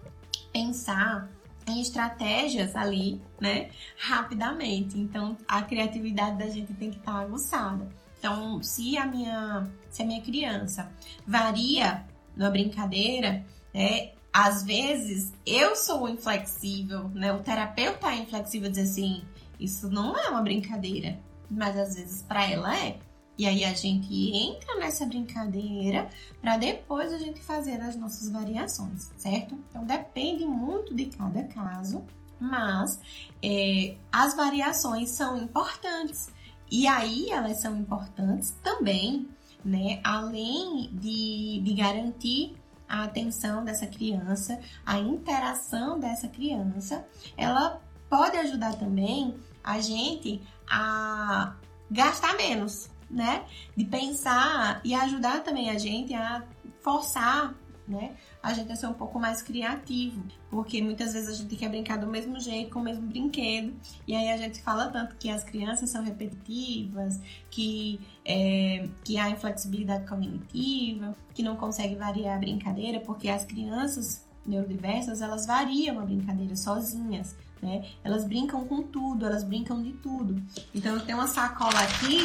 [0.52, 1.30] pensar
[1.68, 5.00] em estratégias ali, né, rapidamente.
[5.00, 7.88] Então, a criatividade da gente tem que estar aguçada.
[8.20, 10.92] Então, se a minha, se a minha criança
[11.26, 14.12] varia numa brincadeira, né?
[14.32, 17.32] Às vezes eu sou inflexível, né?
[17.34, 19.24] O terapeuta é inflexível dizer assim,
[19.60, 22.98] isso não é uma brincadeira, mas às vezes para ela é.
[23.38, 26.08] E aí a gente entra nessa brincadeira
[26.40, 29.58] para depois a gente fazer as nossas variações, certo?
[29.70, 32.04] Então depende muito de cada caso,
[32.40, 33.00] mas
[33.42, 36.30] é, as variações são importantes.
[36.70, 39.28] E aí elas são importantes também,
[39.66, 40.00] né?
[40.04, 42.56] Além de, de garantir
[42.88, 47.04] a atenção dessa criança, a interação dessa criança,
[47.36, 51.56] ela pode ajudar também a gente a
[51.90, 53.46] gastar menos, né?
[53.76, 56.44] De pensar e ajudar também a gente a
[56.82, 57.56] forçar
[57.88, 58.16] né?
[58.42, 61.98] A gente é ser um pouco mais criativo, porque muitas vezes a gente quer brincar
[61.98, 63.74] do mesmo jeito, com o mesmo brinquedo,
[64.08, 69.30] e aí a gente fala tanto que as crianças são repetitivas, que, é, que há
[69.30, 76.06] inflexibilidade cognitiva, que não consegue variar a brincadeira, porque as crianças neurodiversas, elas variam a
[76.06, 77.86] brincadeira sozinhas né?
[78.04, 80.42] Elas brincam com tudo, elas brincam de tudo.
[80.76, 82.20] Então eu tenho uma sacola aqui,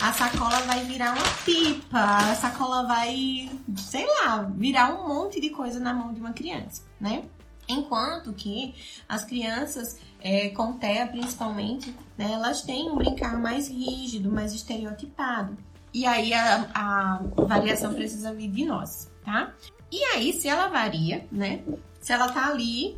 [0.00, 5.50] a sacola vai virar uma pipa, a sacola vai, sei lá, virar um monte de
[5.50, 7.24] coisa na mão de uma criança, né?
[7.68, 8.74] Enquanto que
[9.06, 15.56] as crianças é, com TEA, principalmente, né, elas têm um brincar mais rígido, mais estereotipado.
[15.92, 19.52] E aí a, a variação precisa vir de nós, tá?
[19.90, 21.62] E aí, se ela varia, né?
[22.00, 22.96] Se ela tá ali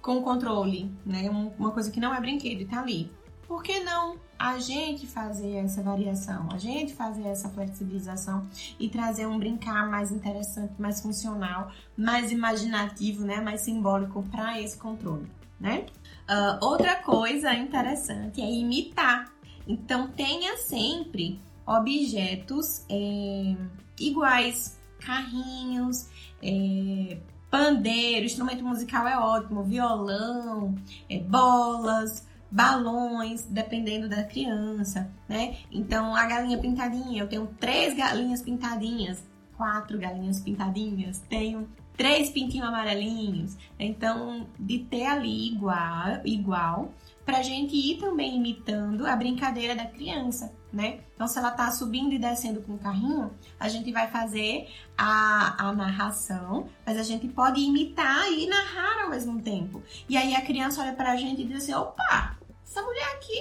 [0.00, 1.28] com controle, né?
[1.58, 3.10] Uma coisa que não é brinquedo e tá ali.
[3.46, 8.46] Por que não a gente fazer essa variação, a gente fazer essa flexibilização
[8.78, 13.40] e trazer um brincar mais interessante, mais funcional, mais imaginativo, né?
[13.40, 15.26] Mais simbólico para esse controle,
[15.58, 15.86] né?
[16.28, 19.32] Uh, outra coisa interessante é imitar.
[19.66, 23.54] Então tenha sempre objetos é,
[24.00, 26.08] iguais, carrinhos,
[26.42, 27.18] é,
[27.50, 30.74] Pandeiro, instrumento musical é ótimo, violão,
[31.08, 35.56] é, bolas, balões, dependendo da criança, né?
[35.70, 39.22] Então, a galinha pintadinha, eu tenho três galinhas pintadinhas,
[39.56, 43.56] quatro galinhas pintadinhas, tenho três pintinhos amarelinhos.
[43.78, 46.92] Então, de ter ali igual, igual
[47.24, 51.00] pra gente ir também imitando a brincadeira da criança, né?
[51.14, 55.68] Então, se ela tá subindo e descendo com o carrinho, a gente vai fazer a,
[55.68, 59.82] a narração, mas a gente pode imitar e narrar ao mesmo tempo.
[60.08, 63.40] E aí a criança olha pra gente e diz assim: opa, essa mulher aqui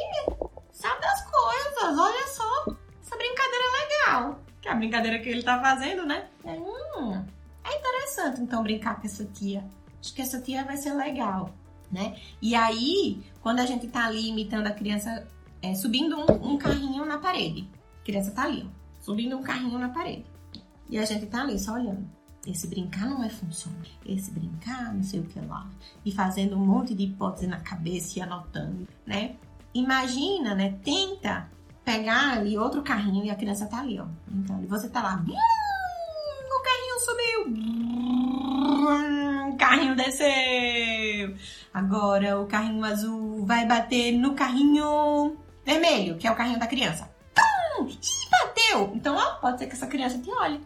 [0.71, 2.65] sabe das coisas, olha só,
[3.01, 4.39] essa brincadeira é legal.
[4.61, 6.27] Que é a brincadeira que ele tá fazendo, né?
[6.43, 7.25] É, hum,
[7.63, 9.63] é interessante então brincar com essa tia.
[9.99, 11.53] Acho que essa tia vai ser legal
[11.91, 12.15] né?
[12.41, 15.27] E aí, quando a gente tá ali imitando a criança,
[15.67, 17.69] é, subindo um, um, carrinho na parede.
[18.01, 18.69] A criança tá ali, ó,
[19.01, 20.25] subindo um carrinho na parede.
[20.89, 22.07] E a gente tá ali só olhando.
[22.45, 23.81] Esse brincar não é funcional.
[24.05, 25.67] Esse brincar, não sei o que lá.
[26.05, 29.35] E fazendo um monte de hipótese na cabeça e anotando, né?
[29.73, 30.79] Imagina, né?
[30.83, 31.49] Tenta
[31.83, 34.05] pegar ali outro carrinho e a criança tá ali, ó.
[34.31, 35.21] Então, você tá lá.
[36.49, 37.41] O carrinho subiu.
[39.51, 41.35] O carrinho desceu.
[41.73, 47.09] Agora o carrinho azul vai bater no carrinho vermelho, que é o carrinho da criança.
[47.35, 47.89] Pum!
[48.31, 48.93] Bateu!
[48.95, 50.61] Então, ó, pode ser que essa criança te olhe.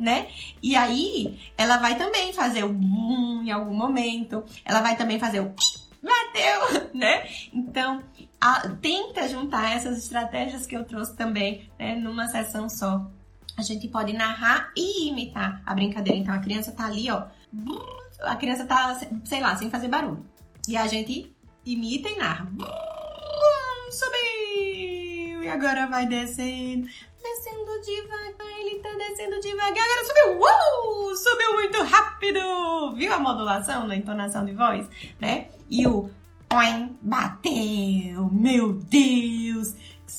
[0.00, 0.28] Né?
[0.60, 4.42] E aí, ela vai também fazer o bum em algum momento.
[4.64, 5.54] Ela vai também fazer o
[6.02, 7.28] bateu, né?
[7.52, 8.02] Então,
[8.40, 13.06] a, tenta juntar essas estratégias que eu trouxe também, né, numa sessão só.
[13.56, 16.18] A gente pode narrar e imitar a brincadeira.
[16.18, 17.26] Então, a criança tá ali, ó.
[18.22, 20.24] A criança tá, sei lá, sem fazer barulho.
[20.66, 22.50] E a gente imita e narra.
[23.92, 25.42] Subiu!
[25.44, 26.88] E agora vai descendo.
[27.22, 29.84] Descendo devagar, ele tá descendo devagar.
[29.84, 30.40] Agora subiu!
[30.40, 31.16] Uh!
[31.16, 32.92] Subiu muito rápido!
[32.96, 34.88] Viu a modulação na entonação de voz?
[35.20, 35.48] Né?
[35.68, 36.10] E o
[36.52, 38.28] Oin, bateu!
[38.32, 39.74] Meu Deus!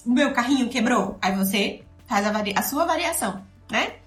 [0.05, 1.17] Meu carrinho quebrou.
[1.21, 3.97] Aí você faz a, a sua variação, né?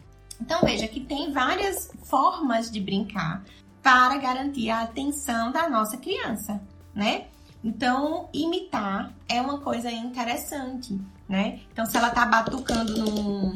[0.40, 3.44] Então veja que tem várias formas de brincar
[3.82, 6.60] para garantir a atenção da nossa criança,
[6.94, 7.26] né?
[7.66, 10.96] Então, imitar é uma coisa interessante,
[11.28, 11.58] né?
[11.72, 13.52] Então, se ela tá batucando num.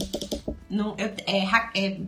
[0.69, 1.45] num é, é,
[1.77, 2.01] é,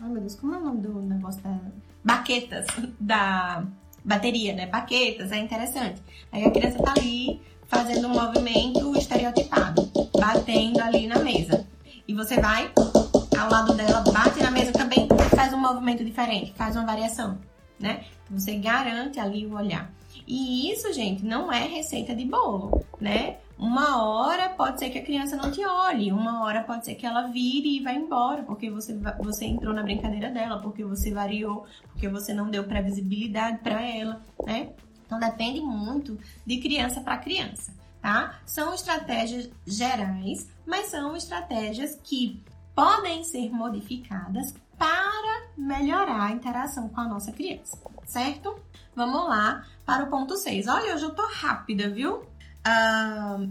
[0.00, 1.58] ai meu Deus, como é o nome do negócio da.
[2.04, 2.64] Baquetas
[3.00, 3.64] da
[4.04, 4.66] bateria, né?
[4.66, 6.00] Baquetas, é interessante.
[6.30, 11.66] Aí a criança tá ali fazendo um movimento estereotipado, batendo ali na mesa.
[12.06, 12.70] E você vai
[13.36, 17.36] ao lado dela, bate na mesa também, faz um movimento diferente, faz uma variação
[17.78, 18.04] né?
[18.30, 19.90] Você garante ali o olhar.
[20.28, 23.38] E isso, gente, não é receita de bolo, né?
[23.58, 27.06] Uma hora pode ser que a criança não te olhe, uma hora pode ser que
[27.06, 31.64] ela vire e vá embora, porque você, você entrou na brincadeira dela, porque você variou,
[31.88, 34.74] porque você não deu previsibilidade para ela, né?
[35.06, 37.72] Então depende muito de criança para criança,
[38.02, 38.38] tá?
[38.44, 47.00] São estratégias gerais, mas são estratégias que podem ser modificadas para melhorar a interação com
[47.00, 48.67] a nossa criança, certo?
[48.98, 50.66] Vamos lá para o ponto 6.
[50.66, 52.16] Olha, hoje eu tô rápida, viu?
[52.66, 53.48] Uh,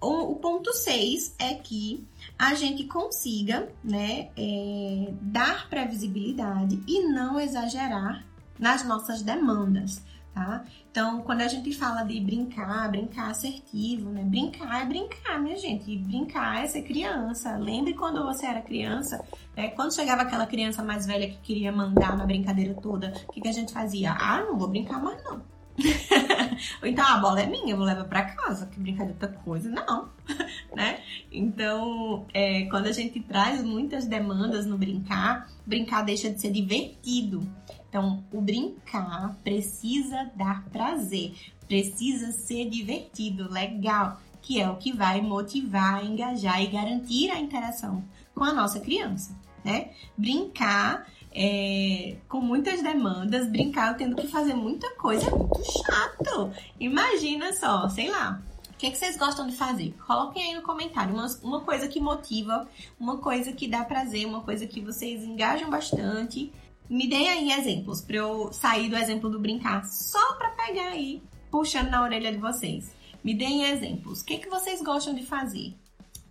[0.00, 2.06] o, o, ponto 6 é que
[2.38, 8.24] a gente consiga né, é, dar previsibilidade e não exagerar
[8.56, 10.04] nas nossas demandas
[10.36, 10.62] tá?
[10.90, 14.22] Então, quando a gente fala de brincar, brincar assertivo, né?
[14.22, 15.90] Brincar é brincar, minha gente.
[15.90, 17.56] E brincar é ser criança.
[17.56, 19.24] Lembre quando você era criança,
[19.56, 19.68] né?
[19.68, 23.48] Quando chegava aquela criança mais velha que queria mandar na brincadeira toda, o que, que
[23.48, 24.12] a gente fazia?
[24.12, 25.40] Ah, não vou brincar mais não.
[26.82, 29.28] Ou então a bola é minha, eu vou levar para casa, que brincar de outra
[29.28, 30.08] coisa, não,
[30.74, 31.00] né?
[31.30, 37.46] Então, é, quando a gente traz muitas demandas no brincar, brincar deixa de ser divertido.
[37.88, 41.34] Então, o brincar precisa dar prazer,
[41.66, 48.04] precisa ser divertido, legal, que é o que vai motivar, engajar e garantir a interação
[48.34, 49.90] com a nossa criança, né?
[50.16, 56.50] Brincar é, com muitas demandas, brincar tendo que fazer muita coisa é muito chato.
[56.80, 59.94] Imagina só, sei lá, o que, é que, vocês gostam de fazer?
[60.06, 62.68] Coloquem aí no comentário uma, uma coisa que motiva,
[63.00, 66.52] uma coisa que dá prazer, uma coisa que vocês engajam bastante
[66.88, 71.22] me deem aí exemplos para eu sair do exemplo do brincar, só para pegar aí,
[71.50, 72.94] puxando na orelha de vocês.
[73.24, 74.20] Me deem exemplos.
[74.20, 75.74] O que, que vocês gostam de fazer?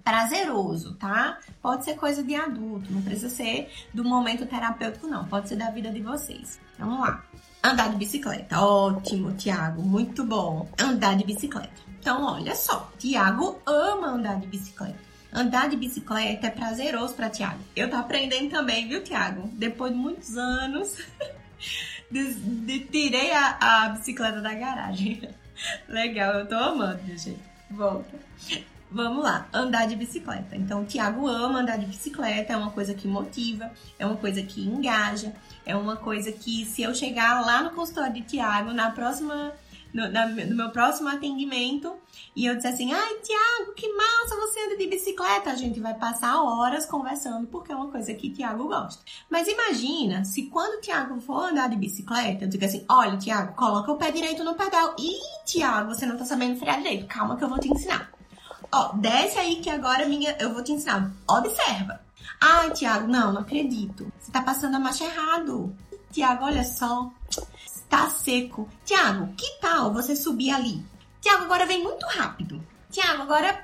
[0.03, 1.39] Prazeroso, tá?
[1.61, 5.25] Pode ser coisa de adulto, não precisa ser do momento terapêutico, não.
[5.25, 6.59] Pode ser da vida de vocês.
[6.77, 7.23] Vamos lá.
[7.63, 8.61] Andar de bicicleta.
[8.61, 9.81] Ótimo, Tiago.
[9.81, 10.69] Muito bom.
[10.79, 11.73] Andar de bicicleta.
[11.99, 12.91] Então, olha só.
[12.99, 15.04] Tiago ama andar de bicicleta.
[15.35, 17.59] Andar de bicicleta é prazeroso para Tiago.
[17.75, 19.49] Eu tô aprendendo também, viu, Tiago?
[19.51, 20.97] Depois de muitos anos,
[22.09, 25.27] de, de, tirei a, a bicicleta da garagem.
[25.89, 27.37] Legal, eu tô amando, gente.
[27.69, 28.17] Volta.
[28.89, 30.55] Vamos lá, andar de bicicleta.
[30.55, 33.69] Então, o Tiago ama andar de bicicleta, é uma coisa que motiva,
[33.99, 35.33] é uma coisa que engaja,
[35.65, 39.51] é uma coisa que, se eu chegar lá no consultório de Tiago, na próxima
[39.95, 41.95] no, na, no meu próximo atendimento
[42.35, 45.51] e eu disse assim: ai, Tiago, que massa você anda de bicicleta.
[45.51, 49.01] A gente vai passar horas conversando porque é uma coisa que Tiago gosta.
[49.29, 53.55] Mas imagina se quando o Tiago for andar de bicicleta, eu digo assim: olha, Tiago,
[53.55, 54.95] coloca o pé direito no pedal.
[54.99, 57.07] Ih, Tiago, você não tá sabendo frear direito.
[57.07, 58.11] Calma que eu vou te ensinar.
[58.73, 61.09] Ó, desce aí que agora minha, eu vou te ensinar.
[61.29, 62.01] Observa.
[62.41, 64.11] Ai, Tiago, não, não acredito.
[64.19, 65.73] Você tá passando a marcha errado.
[66.11, 67.11] Tiago, olha só
[67.89, 68.69] tá seco.
[68.83, 70.83] Tiago, que tal você subir ali?
[71.21, 72.61] Tiago, agora vem muito rápido.
[72.91, 73.63] Tiago, agora.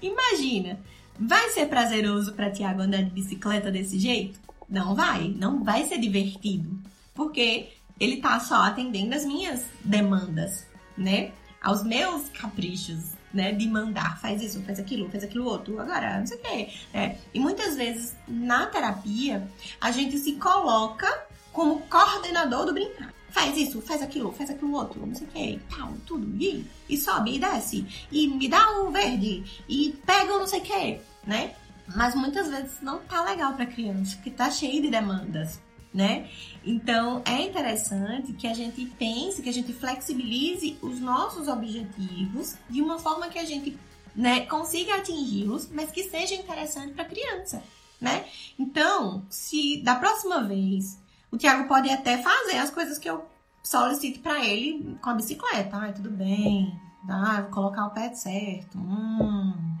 [0.00, 0.78] Imagina,
[1.18, 4.38] vai ser prazeroso para Tiago andar de bicicleta desse jeito?
[4.68, 6.78] Não vai, não vai ser divertido.
[7.14, 7.68] Porque
[7.98, 10.66] ele tá só atendendo as minhas demandas,
[10.96, 11.32] né?
[11.60, 13.50] Aos meus caprichos, né?
[13.52, 16.68] De mandar, faz isso, faz aquilo, faz aquilo outro, agora não sei o quê.
[16.94, 17.16] É.
[17.34, 19.48] E muitas vezes na terapia
[19.80, 25.04] a gente se coloca como coordenador do brincar faz isso, faz aquilo, faz aquilo outro,
[25.04, 28.90] não sei o que, tal, tudo, e, e sobe, e desce, e me dá um
[28.90, 31.54] verde, e pega não sei o que, né?
[31.94, 35.60] Mas muitas vezes não tá legal pra criança, porque tá cheio de demandas,
[35.92, 36.28] né?
[36.64, 42.82] Então é interessante que a gente pense, que a gente flexibilize os nossos objetivos de
[42.82, 43.76] uma forma que a gente
[44.14, 47.62] né, consiga atingi-los, mas que seja interessante para criança,
[48.00, 48.26] né?
[48.58, 50.98] Então, se da próxima vez
[51.30, 53.24] o Thiago pode até fazer as coisas que eu
[53.62, 55.76] solicito para ele com a bicicleta.
[55.76, 56.78] Ai, tudo bem.
[57.08, 58.78] Ah, vou colocar o pé certo.
[58.78, 59.78] Hum,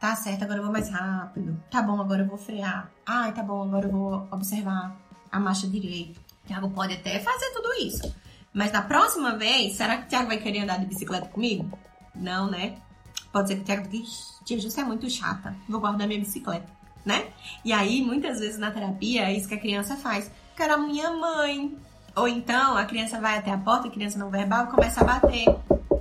[0.00, 1.62] tá certo, agora eu vou mais rápido.
[1.70, 2.90] Tá bom, agora eu vou frear.
[3.06, 4.96] Ai, tá bom, agora eu vou observar
[5.30, 6.20] a marcha direita.
[6.44, 8.14] O Thiago pode até fazer tudo isso.
[8.52, 11.70] Mas na próxima vez, será que o Thiago vai querer andar de bicicleta comigo?
[12.14, 12.76] Não, né?
[13.32, 14.06] Pode ser que o Thiago diga,
[14.44, 16.66] tia, você é muito chata, vou guardar minha bicicleta,
[17.04, 17.30] né?
[17.64, 21.12] E aí, muitas vezes na terapia, é isso que a criança faz quero a minha
[21.12, 21.78] mãe.
[22.16, 25.46] Ou então a criança vai até a porta, a criança não verbal, começa a bater,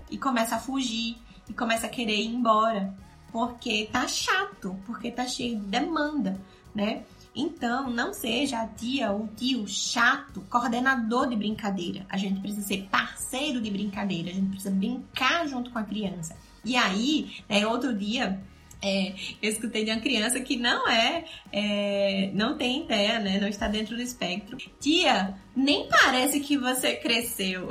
[0.09, 1.15] e começa a fugir,
[1.47, 2.91] e começa a querer ir embora.
[3.31, 6.41] Porque tá chato, porque tá cheio de demanda,
[6.73, 7.03] né?
[7.35, 12.03] Então, não seja a tia ou tio chato, coordenador de brincadeira.
[12.09, 16.35] A gente precisa ser parceiro de brincadeira, a gente precisa brincar junto com a criança.
[16.65, 18.41] E aí, né, outro dia,
[18.81, 23.39] É, eu escutei de uma criança que não é, é, não tem ideia, né?
[23.39, 24.57] Não está dentro do espectro.
[24.79, 27.67] Tia, nem parece que você cresceu.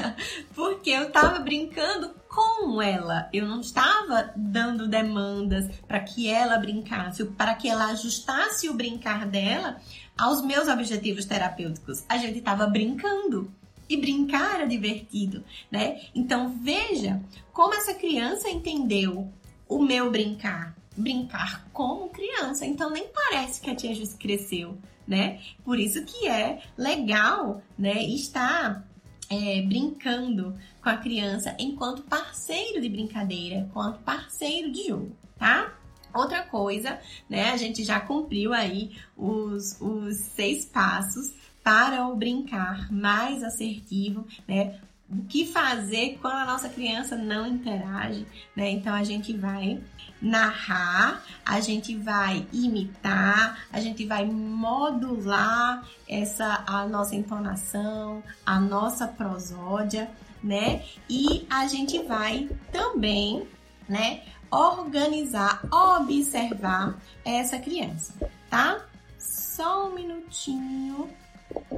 [0.54, 3.28] Porque eu tava brincando com ela.
[3.32, 9.26] Eu não estava dando demandas para que ela brincasse, para que ela ajustasse o brincar
[9.26, 9.78] dela
[10.16, 12.04] aos meus objetivos terapêuticos.
[12.08, 13.52] A gente estava brincando.
[13.88, 16.00] E brincar era divertido, né?
[16.12, 19.32] Então veja como essa criança entendeu
[19.68, 20.76] o meu brincar.
[20.96, 22.64] Brincar como criança.
[22.64, 25.40] Então nem parece que a tia Jus cresceu, né?
[25.64, 28.02] Por isso que é legal, né?
[28.02, 28.86] Estar
[29.30, 35.74] é, brincando com a criança enquanto parceiro de brincadeira, enquanto parceiro de jogo, tá?
[36.14, 36.98] Outra coisa,
[37.28, 37.50] né?
[37.50, 44.80] A gente já cumpriu aí os, os seis passos para o brincar mais assertivo, né?
[45.08, 48.70] O que fazer quando a nossa criança não interage, né?
[48.70, 49.80] Então a gente vai
[50.20, 59.06] narrar, a gente vai imitar, a gente vai modular essa a nossa entonação, a nossa
[59.06, 60.10] prosódia,
[60.42, 60.84] né?
[61.08, 63.46] E a gente vai também,
[63.88, 68.14] né, organizar, observar essa criança,
[68.50, 68.84] tá?
[69.18, 71.08] Só um minutinho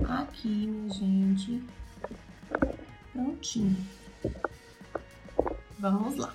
[0.08, 1.62] aqui, minha gente.
[3.18, 3.76] Prontinho.
[5.76, 6.32] Vamos lá.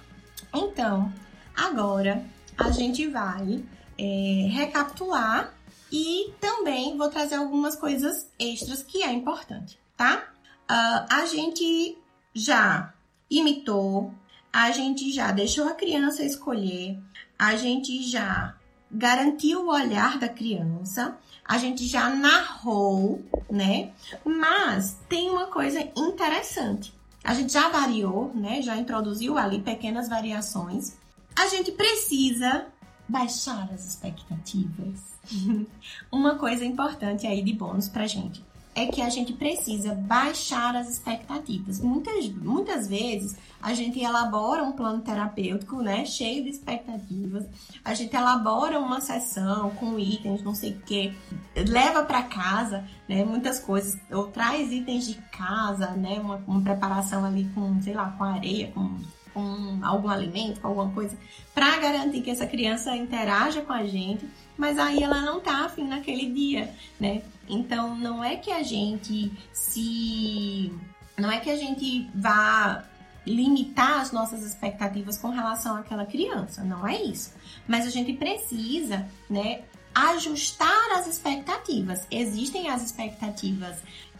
[0.53, 1.13] Então,
[1.55, 2.25] agora
[2.57, 3.63] a gente vai
[3.97, 5.53] é, recapitular
[5.89, 10.27] e também vou trazer algumas coisas extras que é importante, tá?
[10.69, 11.97] Uh, a gente
[12.33, 12.93] já
[13.29, 14.13] imitou,
[14.51, 16.99] a gente já deixou a criança escolher,
[17.39, 18.57] a gente já
[18.93, 23.91] garantiu o olhar da criança, a gente já narrou, né?
[24.23, 26.93] Mas tem uma coisa interessante.
[27.23, 28.61] A gente já variou, né?
[28.61, 30.97] Já introduziu ali pequenas variações.
[31.35, 32.67] A gente precisa
[33.07, 35.13] baixar as expectativas.
[36.11, 38.43] uma coisa importante aí de bônus pra gente
[38.75, 41.79] é que a gente precisa baixar as expectativas.
[41.79, 47.45] Muitas, muitas vezes a gente elabora um plano terapêutico, né, cheio de expectativas.
[47.83, 51.13] A gente elabora uma sessão com itens, não sei o que,
[51.55, 57.23] leva para casa, né, muitas coisas, ou traz itens de casa, né, uma, uma preparação
[57.23, 58.97] ali com, sei lá, com areia, com
[59.33, 61.17] com algum alimento, com alguma coisa,
[61.53, 64.25] para garantir que essa criança interaja com a gente,
[64.57, 67.21] mas aí ela não tá afim naquele dia, né?
[67.47, 70.71] Então não é que a gente se.
[71.17, 72.83] Não é que a gente vá
[73.25, 77.33] limitar as nossas expectativas com relação àquela criança, não é isso.
[77.67, 79.61] Mas a gente precisa, né,
[79.95, 82.05] ajustar as expectativas.
[82.11, 83.77] Existem as expectativas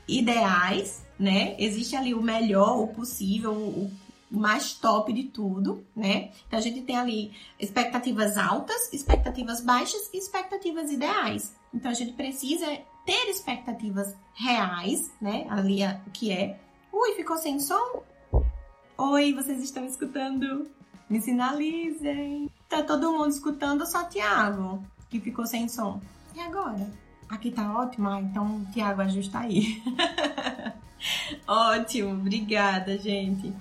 [0.08, 1.56] ideais, né?
[1.58, 3.92] Existe ali o melhor, o possível, o
[4.34, 6.32] mais top de tudo, né?
[6.48, 11.56] Então a gente tem ali expectativas altas, expectativas baixas e expectativas ideais.
[11.74, 12.66] Então a gente precisa
[13.06, 15.46] ter expectativas reais, né?
[15.50, 16.60] Ali o que é.
[16.92, 18.04] Ui, ficou sem som?
[18.98, 20.68] Oi, vocês estão escutando?
[21.10, 22.50] Me sinalizem.
[22.68, 26.02] Tá todo mundo escutando, só Tiago, que ficou sem som.
[26.36, 26.90] E agora?
[27.30, 28.10] Aqui tá ótimo?
[28.10, 29.82] Ah, então Tiago ajusta aí.
[31.48, 33.54] Ótimo, obrigada, gente.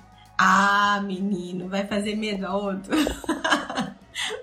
[0.44, 2.46] Ah, menino, vai fazer medo.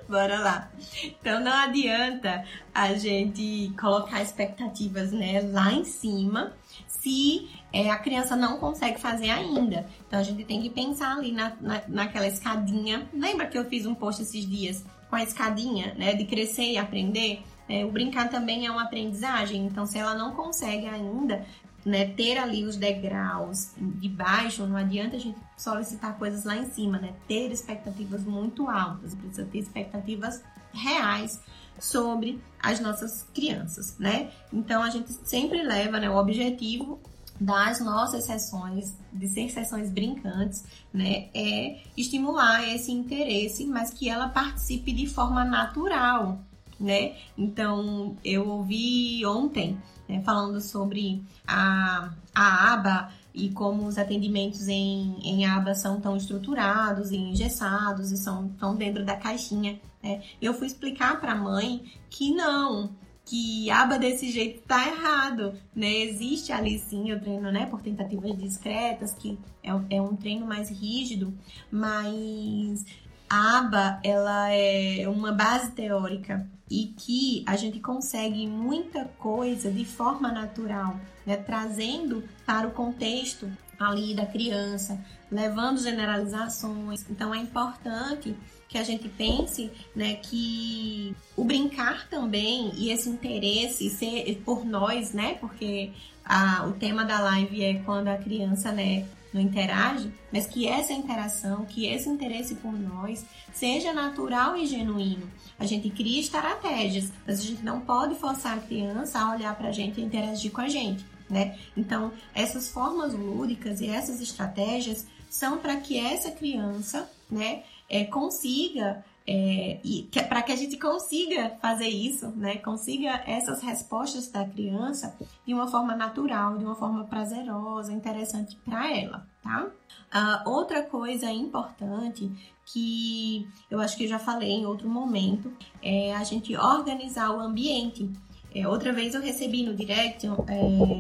[0.08, 0.72] Bora lá.
[1.04, 6.54] Então não adianta a gente colocar expectativas né, lá em cima
[6.88, 9.90] se é, a criança não consegue fazer ainda.
[10.08, 13.06] Então a gente tem que pensar ali na, na, naquela escadinha.
[13.14, 16.14] Lembra que eu fiz um post esses dias com a escadinha, né?
[16.14, 17.44] De crescer e aprender?
[17.68, 19.66] É, o brincar também é uma aprendizagem.
[19.66, 21.46] Então, se ela não consegue ainda,
[21.86, 26.70] né, ter ali os degraus de baixo, não adianta a gente solicitar coisas lá em
[26.72, 27.14] cima, né?
[27.28, 30.42] Ter expectativas muito altas, precisa ter expectativas
[30.74, 31.40] reais
[31.80, 34.32] sobre as nossas crianças, né?
[34.52, 37.00] Então a gente sempre leva, né, o objetivo
[37.40, 44.28] das nossas sessões, de ser sessões brincantes, né, é estimular esse interesse, mas que ela
[44.28, 46.44] participe de forma natural,
[46.80, 47.16] né?
[47.38, 49.78] Então, eu ouvi ontem
[50.08, 56.16] né, falando sobre a, a aba e como os atendimentos em, em aba são tão
[56.16, 59.80] estruturados e engessados e são tão dentro da caixinha.
[60.02, 60.22] Né?
[60.42, 62.90] Eu fui explicar para a mãe que não,
[63.26, 65.88] que aba desse jeito tá errado, né?
[65.88, 70.70] Existe ali sim o treino, né, por tentativas discretas, que é, é um treino mais
[70.72, 71.32] rígido,
[71.72, 72.84] mas
[73.30, 79.86] a aba, ela é uma base teórica e que a gente consegue muita coisa de
[79.86, 81.38] forma natural, né?
[81.38, 87.06] trazendo para o contexto ali da criança, levando generalizações.
[87.10, 88.36] Então é importante
[88.68, 95.12] que a gente pense, né, que o brincar também e esse interesse ser por nós,
[95.12, 95.92] né, porque
[96.24, 100.94] a, o tema da live é quando a criança, né, não interage, mas que essa
[100.94, 105.30] interação, que esse interesse por nós seja natural e genuíno.
[105.58, 109.70] A gente cria estratégias, mas a gente não pode forçar a criança a olhar para
[109.70, 111.58] a gente e interagir com a gente, né?
[111.76, 119.06] Então, essas formas lúdicas e essas estratégias são para que essa criança, né, é, consiga
[119.32, 122.58] é, e para que a gente consiga fazer isso, né?
[122.58, 125.16] Consiga essas respostas da criança
[125.46, 129.68] de uma forma natural, de uma forma prazerosa, interessante para ela, tá?
[130.12, 132.32] Uh, outra coisa importante
[132.66, 137.40] que eu acho que eu já falei em outro momento é a gente organizar o
[137.40, 138.10] ambiente.
[138.56, 140.32] É, outra vez eu recebi no direct é,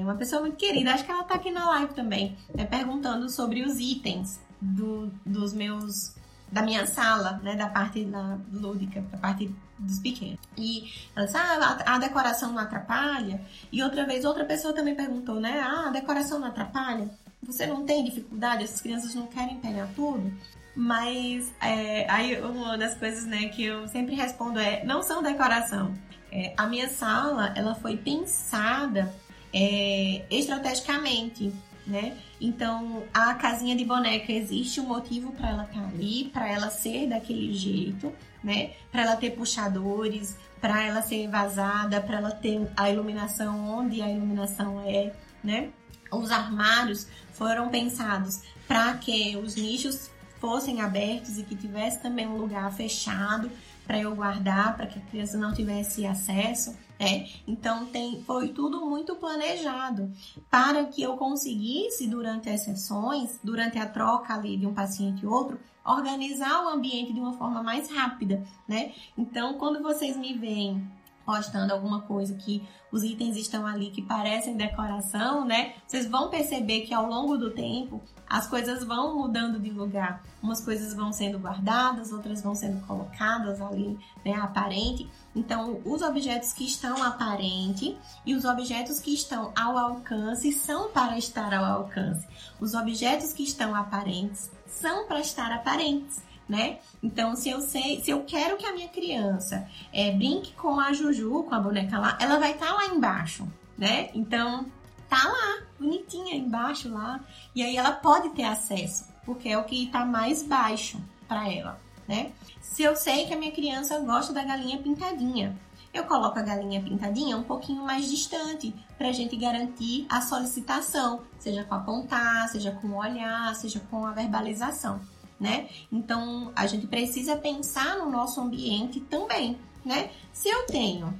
[0.03, 3.63] uma pessoa muito querida, acho que ela tá aqui na live também, né, perguntando sobre
[3.63, 6.18] os itens do, dos meus
[6.51, 10.39] da minha sala, né, da parte da lúdica, da parte dos pequenos.
[10.57, 13.41] E ela disse, ah, a, a, decoração não atrapalha?
[13.71, 17.09] E outra vez, outra pessoa também perguntou, né, ah, a decoração não atrapalha?
[17.43, 18.63] Você não tem dificuldade?
[18.63, 20.31] Essas crianças não querem pegar tudo?
[20.75, 25.93] Mas é, aí uma das coisas, né, que eu sempre respondo é, não são decoração.
[26.31, 29.13] É, a minha sala, ela foi pensada
[29.53, 31.51] é, estrategicamente
[31.85, 32.17] né?
[32.39, 36.69] Então, a casinha de boneca existe um motivo para ela estar tá ali, para ela
[36.69, 38.13] ser daquele jeito,
[38.43, 38.71] né?
[38.91, 44.09] Para ela ter puxadores, para ela ser vazada, para ela ter a iluminação onde a
[44.09, 45.13] iluminação é,
[45.43, 45.69] né?
[46.11, 50.09] Os armários foram pensados para que os nichos
[50.39, 53.51] fossem abertos e que tivesse também um lugar fechado
[53.85, 56.75] para eu guardar, para que a criança não tivesse acesso.
[56.99, 60.11] É, então tem, foi tudo muito planejado
[60.51, 65.25] para que eu conseguisse, durante as sessões, durante a troca ali de um paciente e
[65.25, 68.91] outro, organizar o ambiente de uma forma mais rápida, né?
[69.17, 70.85] Então, quando vocês me veem
[71.25, 75.75] postando alguma coisa que os itens estão ali que parecem decoração, né?
[75.85, 80.23] Vocês vão perceber que ao longo do tempo as coisas vão mudando de lugar.
[80.41, 85.07] Umas coisas vão sendo guardadas, outras vão sendo colocadas ali, né, aparente.
[85.39, 91.17] Então, os objetos que estão aparente e os objetos que estão ao alcance são para
[91.17, 92.27] estar ao alcance.
[92.59, 96.79] Os objetos que estão aparentes são para estar aparentes né?
[97.03, 100.91] Então, se eu sei, se eu quero que a minha criança é, brinque com a
[100.91, 104.09] Juju, com a boneca lá, ela vai estar tá lá embaixo, né?
[104.15, 104.65] Então,
[105.07, 107.19] tá lá, bonitinha embaixo lá,
[107.53, 111.79] e aí ela pode ter acesso, porque é o que está mais baixo para ela,
[112.09, 112.31] né?
[112.59, 115.55] Se eu sei que a minha criança gosta da galinha pintadinha,
[115.93, 121.21] eu coloco a galinha pintadinha um pouquinho mais distante para a gente garantir a solicitação,
[121.39, 124.99] seja com apontar, seja com olhar, seja com a verbalização
[125.39, 125.69] né?
[125.91, 130.11] Então a gente precisa pensar no nosso ambiente também, né?
[130.33, 131.17] Se eu tenho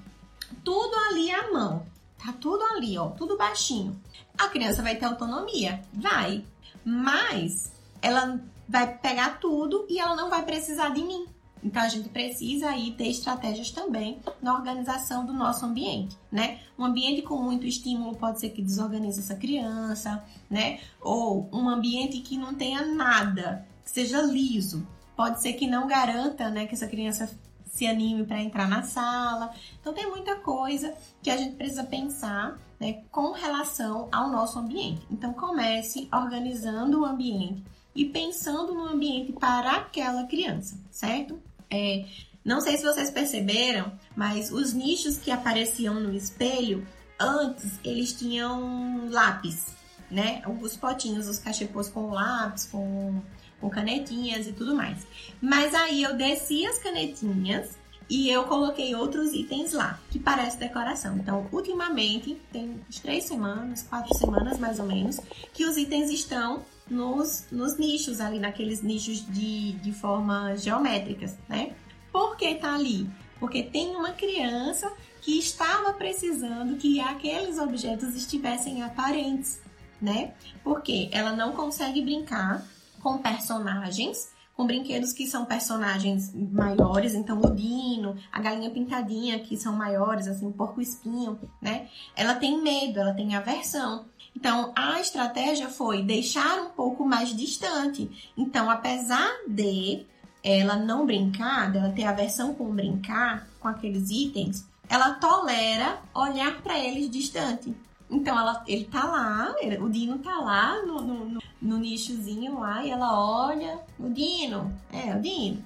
[0.64, 1.86] tudo ali à mão,
[2.18, 4.00] tá tudo ali, ó, tudo baixinho,
[4.38, 6.44] a criança vai ter autonomia, vai,
[6.84, 7.72] mas
[8.02, 8.40] ela
[8.70, 11.26] vai pegar tudo e ela não vai precisar de mim.
[11.62, 16.60] Então a gente precisa aí ter estratégias também na organização do nosso ambiente, né?
[16.78, 20.80] Um ambiente com muito estímulo pode ser que desorganize essa criança, né?
[21.02, 24.88] Ou um ambiente que não tenha nada, que seja liso.
[25.18, 27.30] Pode ser que não garanta, né, que essa criança
[27.66, 29.52] se anime para entrar na sala.
[29.82, 35.06] Então tem muita coisa que a gente precisa pensar, né, com relação ao nosso ambiente.
[35.12, 37.62] Então comece organizando o ambiente
[38.00, 41.38] e pensando no ambiente para aquela criança, certo?
[41.70, 42.06] É,
[42.46, 46.88] não sei se vocês perceberam, mas os nichos que apareciam no espelho
[47.20, 49.76] antes eles tinham lápis,
[50.10, 50.42] né?
[50.62, 53.22] Os potinhos, os cachepôs com lápis, com
[53.60, 55.06] com canetinhas e tudo mais.
[55.42, 57.78] Mas aí eu desci as canetinhas
[58.10, 61.18] e eu coloquei outros itens lá, que parece decoração.
[61.18, 65.20] Então, ultimamente, tem três semanas, quatro semanas mais ou menos,
[65.54, 71.74] que os itens estão nos, nos nichos, ali naqueles nichos de, de formas geométricas, né?
[72.12, 73.10] Por que tá ali?
[73.40, 79.62] Porque tem uma criança que estava precisando que aqueles objetos estivessem aparentes,
[80.02, 80.34] né?
[80.64, 82.66] Porque ela não consegue brincar
[83.02, 89.56] com personagens, com brinquedos que são personagens maiores, então o Dino, a galinha pintadinha, que
[89.56, 91.88] são maiores, assim, o porco espinho, né?
[92.16, 94.06] Ela tem medo, ela tem aversão.
[94.36, 98.32] Então, a estratégia foi deixar um pouco mais distante.
[98.38, 100.06] Então, apesar de
[100.44, 106.80] ela não brincar, dela ter aversão com brincar, com aqueles itens, ela tolera olhar para
[106.80, 107.76] eles distante.
[108.10, 112.90] Então ela, ele tá lá, o Dino tá lá no, no, no nichozinho lá, e
[112.90, 115.64] ela olha, o Dino, é, o Dino.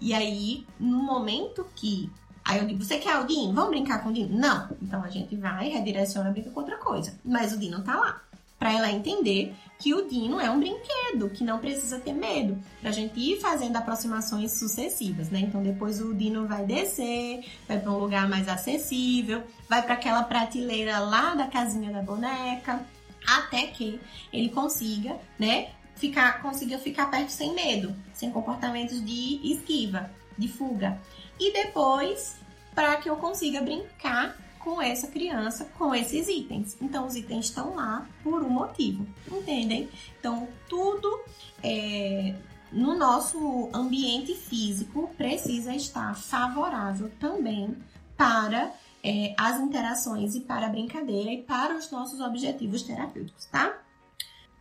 [0.00, 2.08] E aí, no momento que
[2.44, 3.52] Aí eu digo, você quer Dino?
[3.52, 4.38] Vamos brincar com o Dino?
[4.38, 4.68] Não.
[4.82, 7.14] Então a gente vai, redireciona, brinca com outra coisa.
[7.24, 8.20] Mas o Dino tá lá.
[8.58, 12.58] Pra ela entender que o Dino é um brinquedo, que não precisa ter medo.
[12.82, 15.40] Pra gente ir fazendo aproximações sucessivas, né?
[15.40, 20.22] Então depois o Dino vai descer, vai para um lugar mais acessível, vai para aquela
[20.24, 22.84] prateleira lá da casinha da boneca,
[23.26, 23.98] até que
[24.30, 25.70] ele consiga, né?
[25.96, 30.98] Ficar, consiga ficar perto sem medo, sem comportamentos de esquiva, de fuga.
[31.40, 32.36] E depois,
[32.74, 36.76] para que eu consiga brincar com essa criança, com esses itens.
[36.80, 39.88] Então, os itens estão lá por um motivo, entendem?
[40.18, 41.20] Então, tudo
[41.62, 42.34] é,
[42.70, 47.74] no nosso ambiente físico precisa estar favorável também
[48.18, 48.70] para
[49.02, 53.78] é, as interações e para a brincadeira e para os nossos objetivos terapêuticos, tá?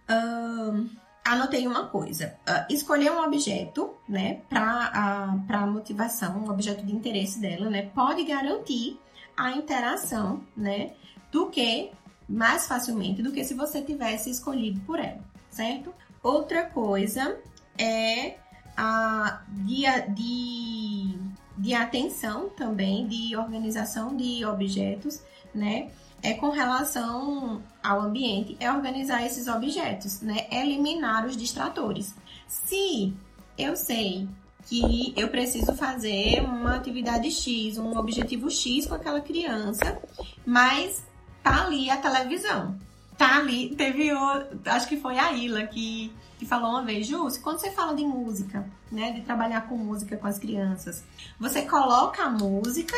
[0.09, 0.89] Um,
[1.24, 7.39] anotei uma coisa: uh, escolher um objeto, né, para a motivação, um objeto de interesse
[7.39, 8.99] dela, né, pode garantir
[9.38, 10.93] a interação, né,
[11.32, 11.91] do que
[12.28, 15.93] mais facilmente do que se você tivesse escolhido por ela, certo?
[16.22, 17.39] Outra coisa
[17.78, 18.38] é
[18.78, 21.20] a de, de,
[21.57, 25.22] de atenção também, de organização de objetos,
[25.53, 25.89] né?
[26.22, 30.47] É com relação ao ambiente, é organizar esses objetos, né?
[30.51, 32.13] Eliminar os distratores.
[32.47, 33.13] Se
[33.57, 34.28] eu sei
[34.65, 39.99] que eu preciso fazer uma atividade X, um objetivo X com aquela criança,
[40.45, 41.03] mas
[41.43, 42.78] tá ali a televisão.
[43.17, 47.41] Tá ali, teve o, acho que foi a Ila que, que falou uma vez, Júcio,
[47.41, 51.03] quando você fala de música, né, de trabalhar com música com as crianças,
[51.38, 52.95] você coloca a música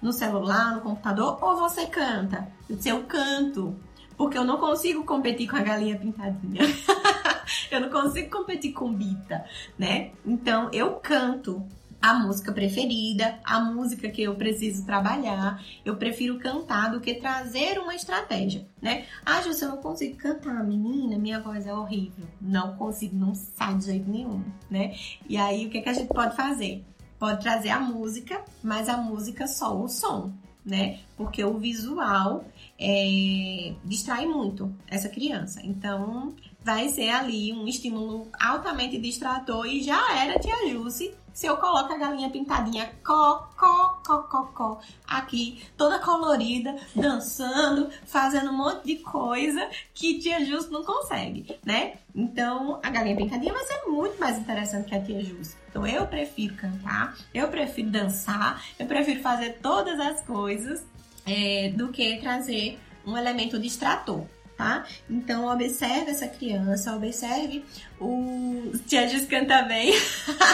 [0.00, 2.48] no celular, no computador, ou você canta?
[2.68, 3.76] Eu disse, eu canto,
[4.16, 6.62] porque eu não consigo competir com a galinha pintadinha.
[7.70, 9.44] eu não consigo competir com Bita,
[9.78, 10.10] né?
[10.26, 11.64] Então eu canto
[12.00, 15.62] a música preferida, a música que eu preciso trabalhar.
[15.84, 19.06] Eu prefiro cantar do que trazer uma estratégia, né?
[19.24, 22.26] Ah, Júcia, eu não consigo cantar, menina, minha voz é horrível.
[22.40, 24.94] Não consigo, não sai de jeito nenhum, né?
[25.28, 26.84] E aí, o que, que a gente pode fazer?
[27.18, 30.32] Pode trazer a música, mas a música só o som,
[30.64, 31.00] né?
[31.16, 32.44] Porque o visual
[32.78, 35.60] é, distrai muito essa criança.
[35.64, 41.56] Então, vai ser ali um estímulo altamente distrator e já era tia Jussi se eu
[41.56, 48.56] coloco a galinha pintadinha có, có, có, có, có, aqui, toda colorida, dançando, fazendo um
[48.56, 51.94] monte de coisa que tia Jussi não consegue, né?
[52.12, 55.56] Então, a galinha pintadinha vai ser muito mais interessante que a tia Jussi.
[55.70, 60.84] Então, eu prefiro cantar, eu prefiro dançar, eu prefiro fazer todas as coisas
[61.24, 64.26] é, do que trazer um elemento distrator
[64.58, 64.84] tá?
[65.08, 67.64] Então observe essa criança, observe
[68.00, 68.72] o.
[68.86, 69.92] Tia Jus canta bem.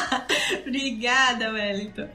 [0.61, 2.09] Obrigada, Wellington.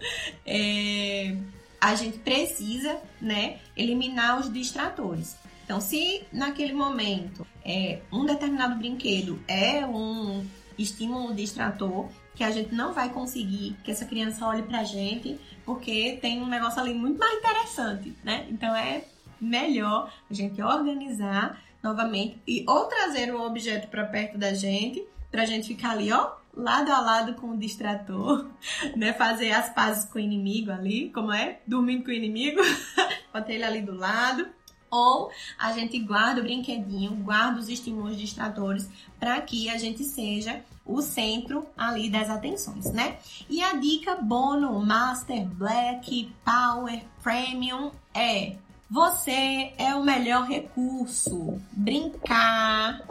[0.46, 1.36] É...
[1.82, 5.36] A gente precisa, né, eliminar os distratores.
[5.64, 10.46] Então, se naquele momento é, um determinado brinquedo é um
[10.78, 16.18] estímulo distrator, que a gente não vai conseguir que essa criança olhe pra gente, porque
[16.22, 18.48] tem um negócio ali muito mais interessante, né?
[18.50, 19.04] Então é
[19.40, 25.44] melhor a gente organizar novamente e ou trazer o objeto para perto da gente, para
[25.44, 28.50] a gente ficar ali, ó, lado a lado com o distrator,
[28.96, 29.14] né?
[29.14, 31.60] Fazer as pazes com o inimigo ali, como é?
[31.66, 32.60] Dormindo com o inimigo,
[33.34, 34.48] botar ele ali do lado.
[34.92, 40.64] Ou a gente guarda o brinquedinho, guarda os estímulos distratores para que a gente seja
[40.84, 43.20] o centro ali das atenções, né?
[43.48, 48.56] E a dica Bono Master Black Power Premium é
[48.90, 51.62] você é o melhor recurso.
[51.72, 53.06] Brincar,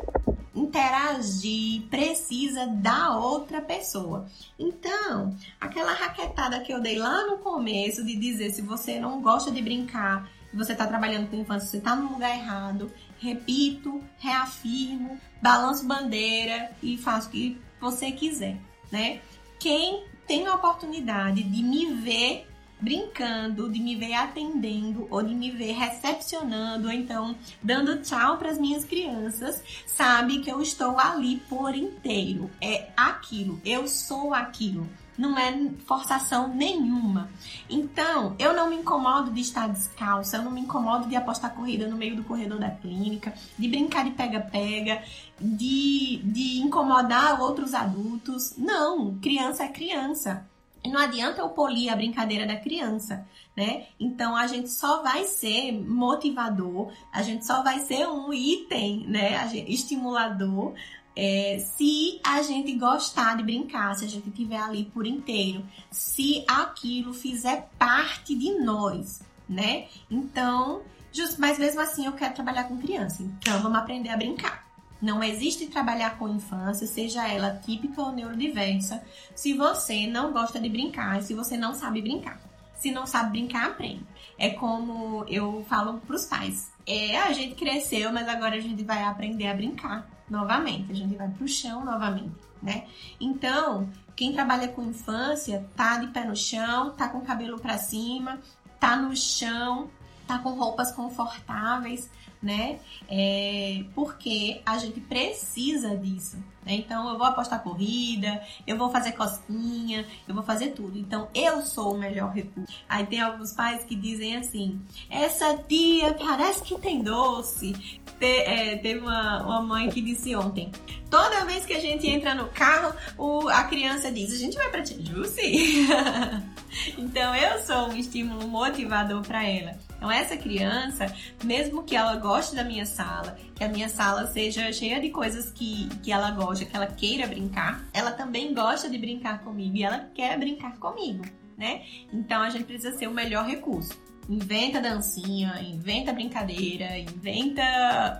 [0.54, 4.26] interagir, precisa da outra pessoa.
[4.58, 9.50] Então, aquela raquetada que eu dei lá no começo de dizer se você não gosta
[9.52, 15.86] de brincar, você está trabalhando com infância, você está no lugar errado, repito, reafirmo, balanço
[15.86, 18.56] bandeira e faço o que você quiser,
[18.90, 19.20] né?
[19.60, 22.47] Quem tem a oportunidade de me ver
[22.80, 28.50] brincando, de me ver atendendo ou de me ver recepcionando, ou então dando tchau para
[28.50, 32.50] as minhas crianças, sabe que eu estou ali por inteiro.
[32.60, 34.88] É aquilo, eu sou aquilo.
[35.18, 35.52] Não é
[35.84, 37.28] forçação nenhuma.
[37.68, 41.88] Então, eu não me incomodo de estar descalça, eu não me incomodo de apostar corrida
[41.88, 45.02] no meio do corredor da clínica, de brincar de pega-pega,
[45.40, 48.56] de, de incomodar outros adultos.
[48.56, 50.47] Não, criança é criança.
[50.86, 53.26] Não adianta eu polir a brincadeira da criança,
[53.56, 53.86] né?
[53.98, 59.46] Então a gente só vai ser motivador, a gente só vai ser um item, né?
[59.66, 60.74] Estimulador
[61.20, 66.44] é, se a gente gostar de brincar, se a gente estiver ali por inteiro, se
[66.46, 69.88] aquilo fizer parte de nós, né?
[70.08, 74.67] Então, just, mas mesmo assim eu quero trabalhar com criança, então vamos aprender a brincar.
[75.00, 79.02] Não existe trabalhar com infância, seja ela típica ou neurodiversa,
[79.34, 82.40] se você não gosta de brincar, se você não sabe brincar.
[82.74, 84.06] Se não sabe brincar, aprende.
[84.38, 86.72] É como eu falo pros pais.
[86.86, 90.92] É, a gente cresceu, mas agora a gente vai aprender a brincar novamente.
[90.92, 92.86] A gente vai pro chão novamente, né?
[93.20, 97.78] Então, quem trabalha com infância tá de pé no chão, tá com o cabelo para
[97.78, 98.38] cima,
[98.78, 99.90] tá no chão,
[100.28, 102.10] tá com roupas confortáveis,
[102.40, 102.78] né?
[103.08, 106.36] É, porque a gente precisa disso.
[106.64, 106.74] Né?
[106.74, 110.98] Então, eu vou apostar corrida, eu vou fazer cosquinha, eu vou fazer tudo.
[110.98, 112.72] Então, eu sou o melhor recurso.
[112.88, 117.72] Aí tem alguns pais que dizem assim: essa tia parece que tem doce.
[118.20, 120.70] Te, é, teve uma, uma mãe que disse ontem:
[121.10, 124.68] toda vez que a gente entra no carro, o, a criança diz: a gente vai
[124.68, 125.88] pra Tijuci.
[126.98, 129.87] então, eu sou um estímulo motivador para ela.
[129.98, 131.12] Então, essa criança,
[131.44, 135.50] mesmo que ela goste da minha sala, que a minha sala seja cheia de coisas
[135.50, 139.82] que, que ela gosta, que ela queira brincar, ela também gosta de brincar comigo e
[139.82, 141.24] ela quer brincar comigo,
[141.56, 141.82] né?
[142.12, 144.00] Então, a gente precisa ser o melhor recurso.
[144.28, 147.62] Inventa dancinha, inventa brincadeira, inventa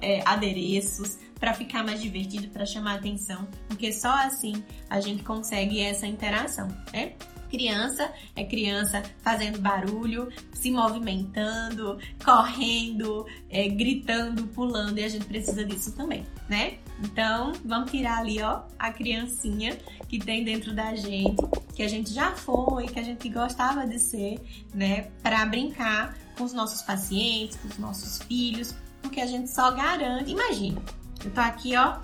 [0.02, 5.80] é, adereços para ficar mais divertido, para chamar atenção, porque só assim a gente consegue
[5.80, 7.12] essa interação, né?
[7.50, 15.64] Criança é criança fazendo barulho, se movimentando, correndo, é, gritando, pulando, e a gente precisa
[15.64, 16.78] disso também, né?
[17.02, 19.78] Então, vamos tirar ali, ó, a criancinha
[20.08, 21.36] que tem dentro da gente,
[21.74, 24.40] que a gente já foi, que a gente gostava de ser,
[24.74, 29.70] né, para brincar com os nossos pacientes, com os nossos filhos, porque a gente só
[29.70, 30.30] garante.
[30.30, 30.82] Imagina,
[31.24, 31.98] eu tô aqui, ó.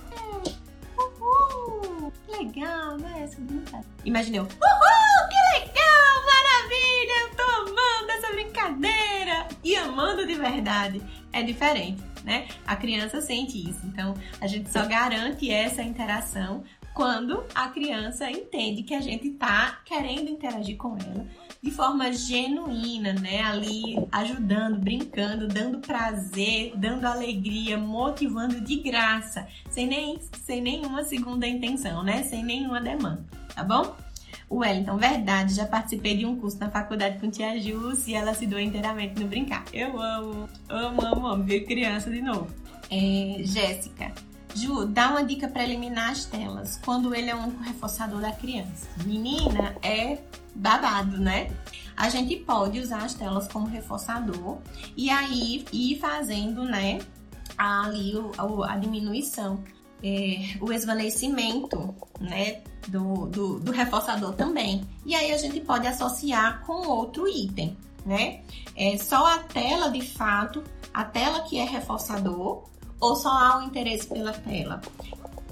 [1.24, 3.22] Uhul, legal, né?
[3.24, 3.86] Essa brincadeira.
[4.04, 4.42] Imagina eu.
[4.42, 9.48] Uhul, que legal, maravilha, eu tô amando essa brincadeira.
[9.62, 11.02] E amando de verdade.
[11.32, 12.46] É diferente, né?
[12.66, 13.80] A criança sente isso.
[13.84, 16.62] Então, a gente só garante essa interação
[16.94, 21.26] quando a criança entende que a gente tá querendo interagir com ela
[21.60, 23.42] de forma genuína, né?
[23.42, 31.48] Ali ajudando, brincando, dando prazer, dando alegria, motivando de graça, sem, nem, sem nenhuma segunda
[31.48, 32.22] intenção, né?
[32.24, 33.24] Sem nenhuma demanda,
[33.54, 33.96] tá bom?
[34.50, 38.46] Wellington, verdade, já participei de um curso na faculdade com tia Jus e ela se
[38.46, 39.64] doa inteiramente no brincar.
[39.72, 42.46] Eu amo, amo, amo, amo, ver criança de novo.
[42.90, 44.12] É, Jéssica,
[44.54, 48.86] Ju, dá uma dica para eliminar as telas quando ele é único reforçador da criança.
[49.04, 50.18] Menina, é
[50.54, 51.50] babado, né?
[51.96, 54.58] A gente pode usar as telas como reforçador
[54.96, 56.98] e aí ir fazendo, né,
[57.56, 58.12] ali
[58.66, 59.62] a diminuição,
[60.02, 64.86] é, o esvanecimento, né, do, do, do reforçador também.
[65.06, 68.42] E aí a gente pode associar com outro item, né?
[68.76, 72.64] É só a tela de fato, a tela que é reforçador
[73.00, 74.80] ou só há um interesse pela tela?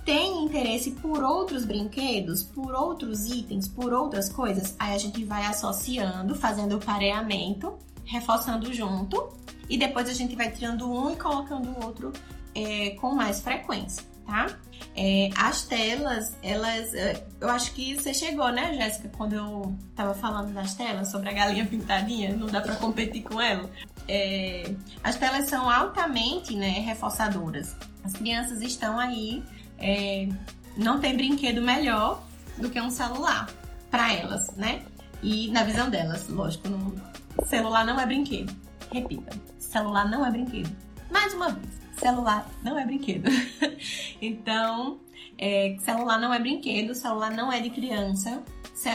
[0.05, 4.74] Tem interesse por outros brinquedos, por outros itens, por outras coisas?
[4.78, 7.74] Aí a gente vai associando, fazendo o pareamento,
[8.05, 9.28] reforçando junto
[9.68, 12.12] e depois a gente vai tirando um e colocando o outro
[12.55, 14.56] é, com mais frequência, tá?
[14.96, 16.92] É, as telas, elas.
[16.94, 21.30] É, eu acho que você chegou, né, Jéssica, quando eu tava falando das telas, sobre
[21.30, 23.70] a galinha pintadinha, não dá para competir com ela
[24.08, 27.76] é, as telas são altamente né, reforçadoras.
[28.04, 29.42] As crianças estão aí,
[29.78, 30.28] é,
[30.76, 32.22] não tem brinquedo melhor
[32.58, 33.48] do que um celular
[33.90, 34.82] para elas, né?
[35.22, 36.94] E na visão delas, lógico, no,
[37.46, 38.54] celular não é brinquedo.
[38.90, 40.70] Repita, celular não é brinquedo.
[41.10, 43.30] Mais uma vez, celular não é brinquedo.
[44.20, 44.98] então,
[45.38, 48.42] é, celular não é brinquedo, celular não é de criança.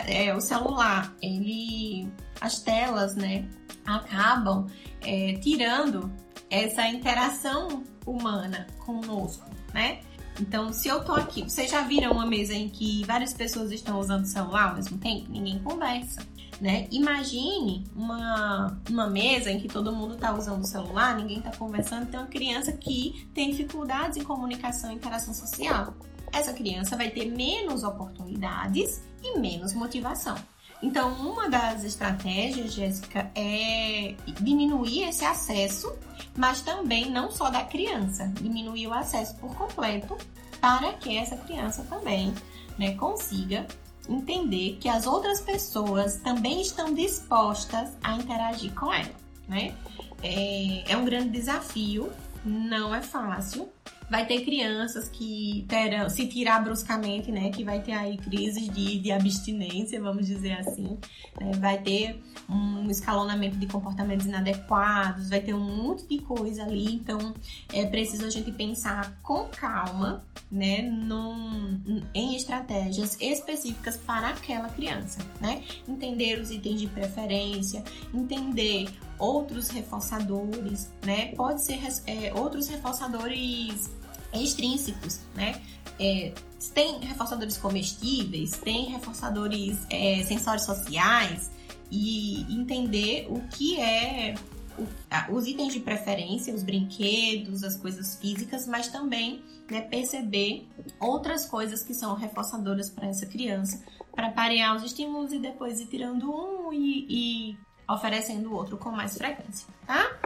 [0.06, 2.10] É, o celular, ele,
[2.42, 3.46] as telas, né,
[3.86, 4.68] acabam
[5.02, 6.12] é, tirando
[6.50, 10.00] essa interação humana conosco, né?
[10.40, 14.00] Então, se eu tô aqui, vocês já viram uma mesa em que várias pessoas estão
[14.00, 15.32] usando o celular ao mesmo tempo?
[15.32, 16.22] Ninguém conversa,
[16.60, 16.88] né?
[16.92, 22.10] Imagine uma, uma mesa em que todo mundo tá usando o celular, ninguém tá conversando,
[22.10, 25.94] tem uma criança que tem dificuldades em comunicação e interação social.
[26.32, 30.36] Essa criança vai ter menos oportunidades e menos motivação.
[30.82, 35.92] Então, uma das estratégias, Jéssica, é diminuir esse acesso,
[36.36, 40.16] mas também não só da criança, diminuir o acesso por completo
[40.62, 42.34] para que essa criança também
[42.78, 43.66] né, consiga
[44.10, 49.12] entender que as outras pessoas também estão dispostas a interagir com ela,
[49.48, 49.76] né?
[50.24, 52.12] É, é um grande desafio,
[52.44, 53.70] não é fácil,
[54.10, 57.50] Vai ter crianças que terão, se tirar bruscamente, né?
[57.50, 60.98] Que vai ter aí crises de, de abstinência, vamos dizer assim.
[61.40, 61.52] Né?
[61.60, 66.96] Vai ter um escalonamento de comportamentos inadequados, vai ter um monte de coisa ali.
[66.96, 67.34] Então,
[67.74, 70.82] é preciso a gente pensar com calma, né?
[70.82, 71.82] Num,
[72.14, 75.64] em estratégias específicas para aquela criança, né?
[75.88, 77.84] Entender os itens de preferência,
[78.14, 78.88] entender
[79.20, 81.34] outros reforçadores, né?
[81.36, 83.90] Pode ser é, outros reforçadores
[84.34, 85.62] extrínsecos, né?
[86.00, 86.34] É,
[86.74, 91.52] tem reforçadores comestíveis, tem reforçadores é, sensórios sociais
[91.90, 94.36] e entender o que é
[94.78, 100.68] o, os itens de preferência, os brinquedos, as coisas físicas, mas também né, perceber
[101.00, 103.84] outras coisas que são reforçadoras para essa criança,
[104.16, 107.58] para parear os estímulos e depois ir tirando um e, e
[107.90, 110.18] oferecendo o outro com mais frequência, tá?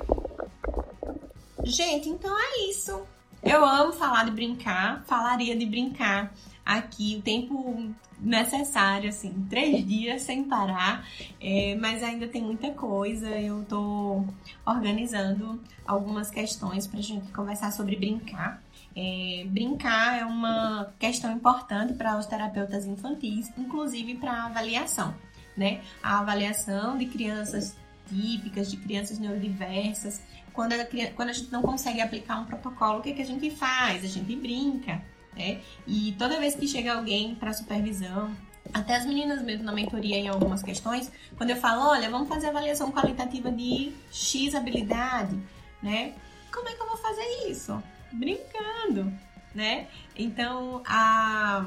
[1.63, 3.01] Gente, então é isso.
[3.43, 6.33] Eu amo falar de brincar, falaria de brincar
[6.65, 11.07] aqui o tempo necessário, assim, três dias sem parar,
[11.39, 13.27] é, mas ainda tem muita coisa.
[13.29, 14.23] Eu tô
[14.65, 18.61] organizando algumas questões pra gente conversar sobre brincar.
[18.95, 25.15] É, brincar é uma questão importante para os terapeutas infantis, inclusive para avaliação,
[25.55, 25.81] né?
[26.01, 27.75] A avaliação de crianças
[28.07, 30.21] típicas, de crianças neurodiversas,
[30.53, 30.85] quando a,
[31.15, 34.03] quando a gente não consegue aplicar um protocolo, o que, é que a gente faz?
[34.03, 35.01] A gente brinca,
[35.35, 35.61] né?
[35.87, 38.35] E toda vez que chega alguém para supervisão,
[38.73, 42.47] até as meninas mesmo na mentoria em algumas questões, quando eu falo, olha, vamos fazer
[42.47, 45.37] avaliação qualitativa de X habilidade,
[45.81, 46.13] né?
[46.51, 47.81] Como é que eu vou fazer isso?
[48.11, 49.11] Brincando,
[49.55, 49.87] né?
[50.15, 51.65] Então, a,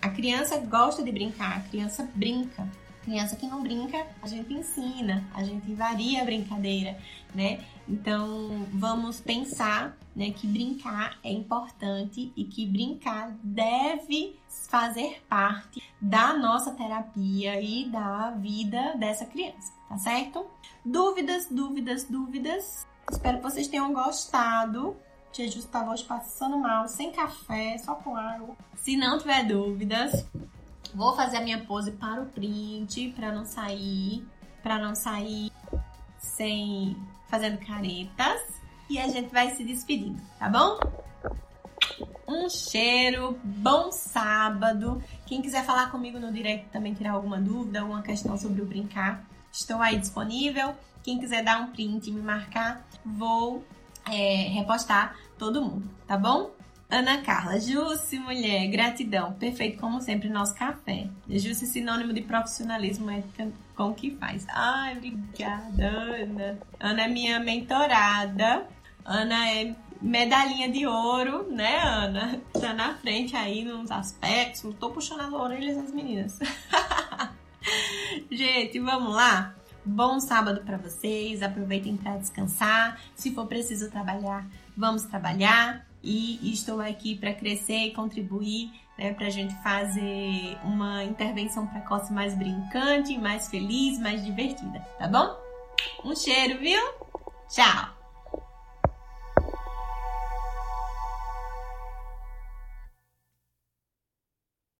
[0.00, 2.66] a criança gosta de brincar, a criança brinca.
[3.06, 6.98] Criança que não brinca, a gente ensina, a gente varia a brincadeira,
[7.32, 7.64] né?
[7.88, 14.36] Então, vamos pensar né, que brincar é importante e que brincar deve
[14.68, 20.44] fazer parte da nossa terapia e da vida dessa criança, tá certo?
[20.84, 22.88] Dúvidas, dúvidas, dúvidas.
[23.08, 24.96] Espero que vocês tenham gostado.
[25.32, 28.56] Justo estava hoje passando mal, sem café, só com água.
[28.74, 30.26] Se não tiver dúvidas,
[30.96, 34.26] Vou fazer a minha pose para o print, para não sair,
[34.62, 35.52] para não sair
[36.16, 36.96] sem
[37.28, 38.40] fazendo caretas.
[38.88, 40.80] E a gente vai se despedindo, tá bom?
[42.26, 45.02] Um cheiro, bom sábado.
[45.26, 49.22] Quem quiser falar comigo no direct também tirar alguma dúvida, alguma questão sobre o brincar,
[49.52, 50.74] estou aí disponível.
[51.02, 53.62] Quem quiser dar um print e me marcar, vou
[54.10, 56.55] é, repostar todo mundo, tá bom?
[56.88, 59.32] Ana Carla, Jusce, mulher, gratidão.
[59.32, 61.08] Perfeito como sempre, nosso café.
[61.28, 64.46] Jusce, sinônimo de profissionalismo ética com o que faz.
[64.48, 66.58] Ai, obrigada, Ana.
[66.78, 68.68] Ana é minha mentorada.
[69.04, 72.40] Ana é medalhinha de ouro, né, Ana?
[72.52, 74.62] Tá na frente aí nos aspectos.
[74.62, 76.38] Não tô puxando as orelhas das meninas.
[78.30, 79.54] Gente, vamos lá?
[79.84, 81.42] Bom sábado para vocês.
[81.42, 83.00] Aproveitem para descansar.
[83.16, 89.26] Se for preciso trabalhar, vamos trabalhar e estou aqui para crescer e contribuir né, para
[89.26, 95.36] a gente fazer uma intervenção precoce mais brincante, mais feliz, mais divertida, tá bom?
[96.04, 96.80] Um cheiro, viu?
[97.48, 97.95] Tchau!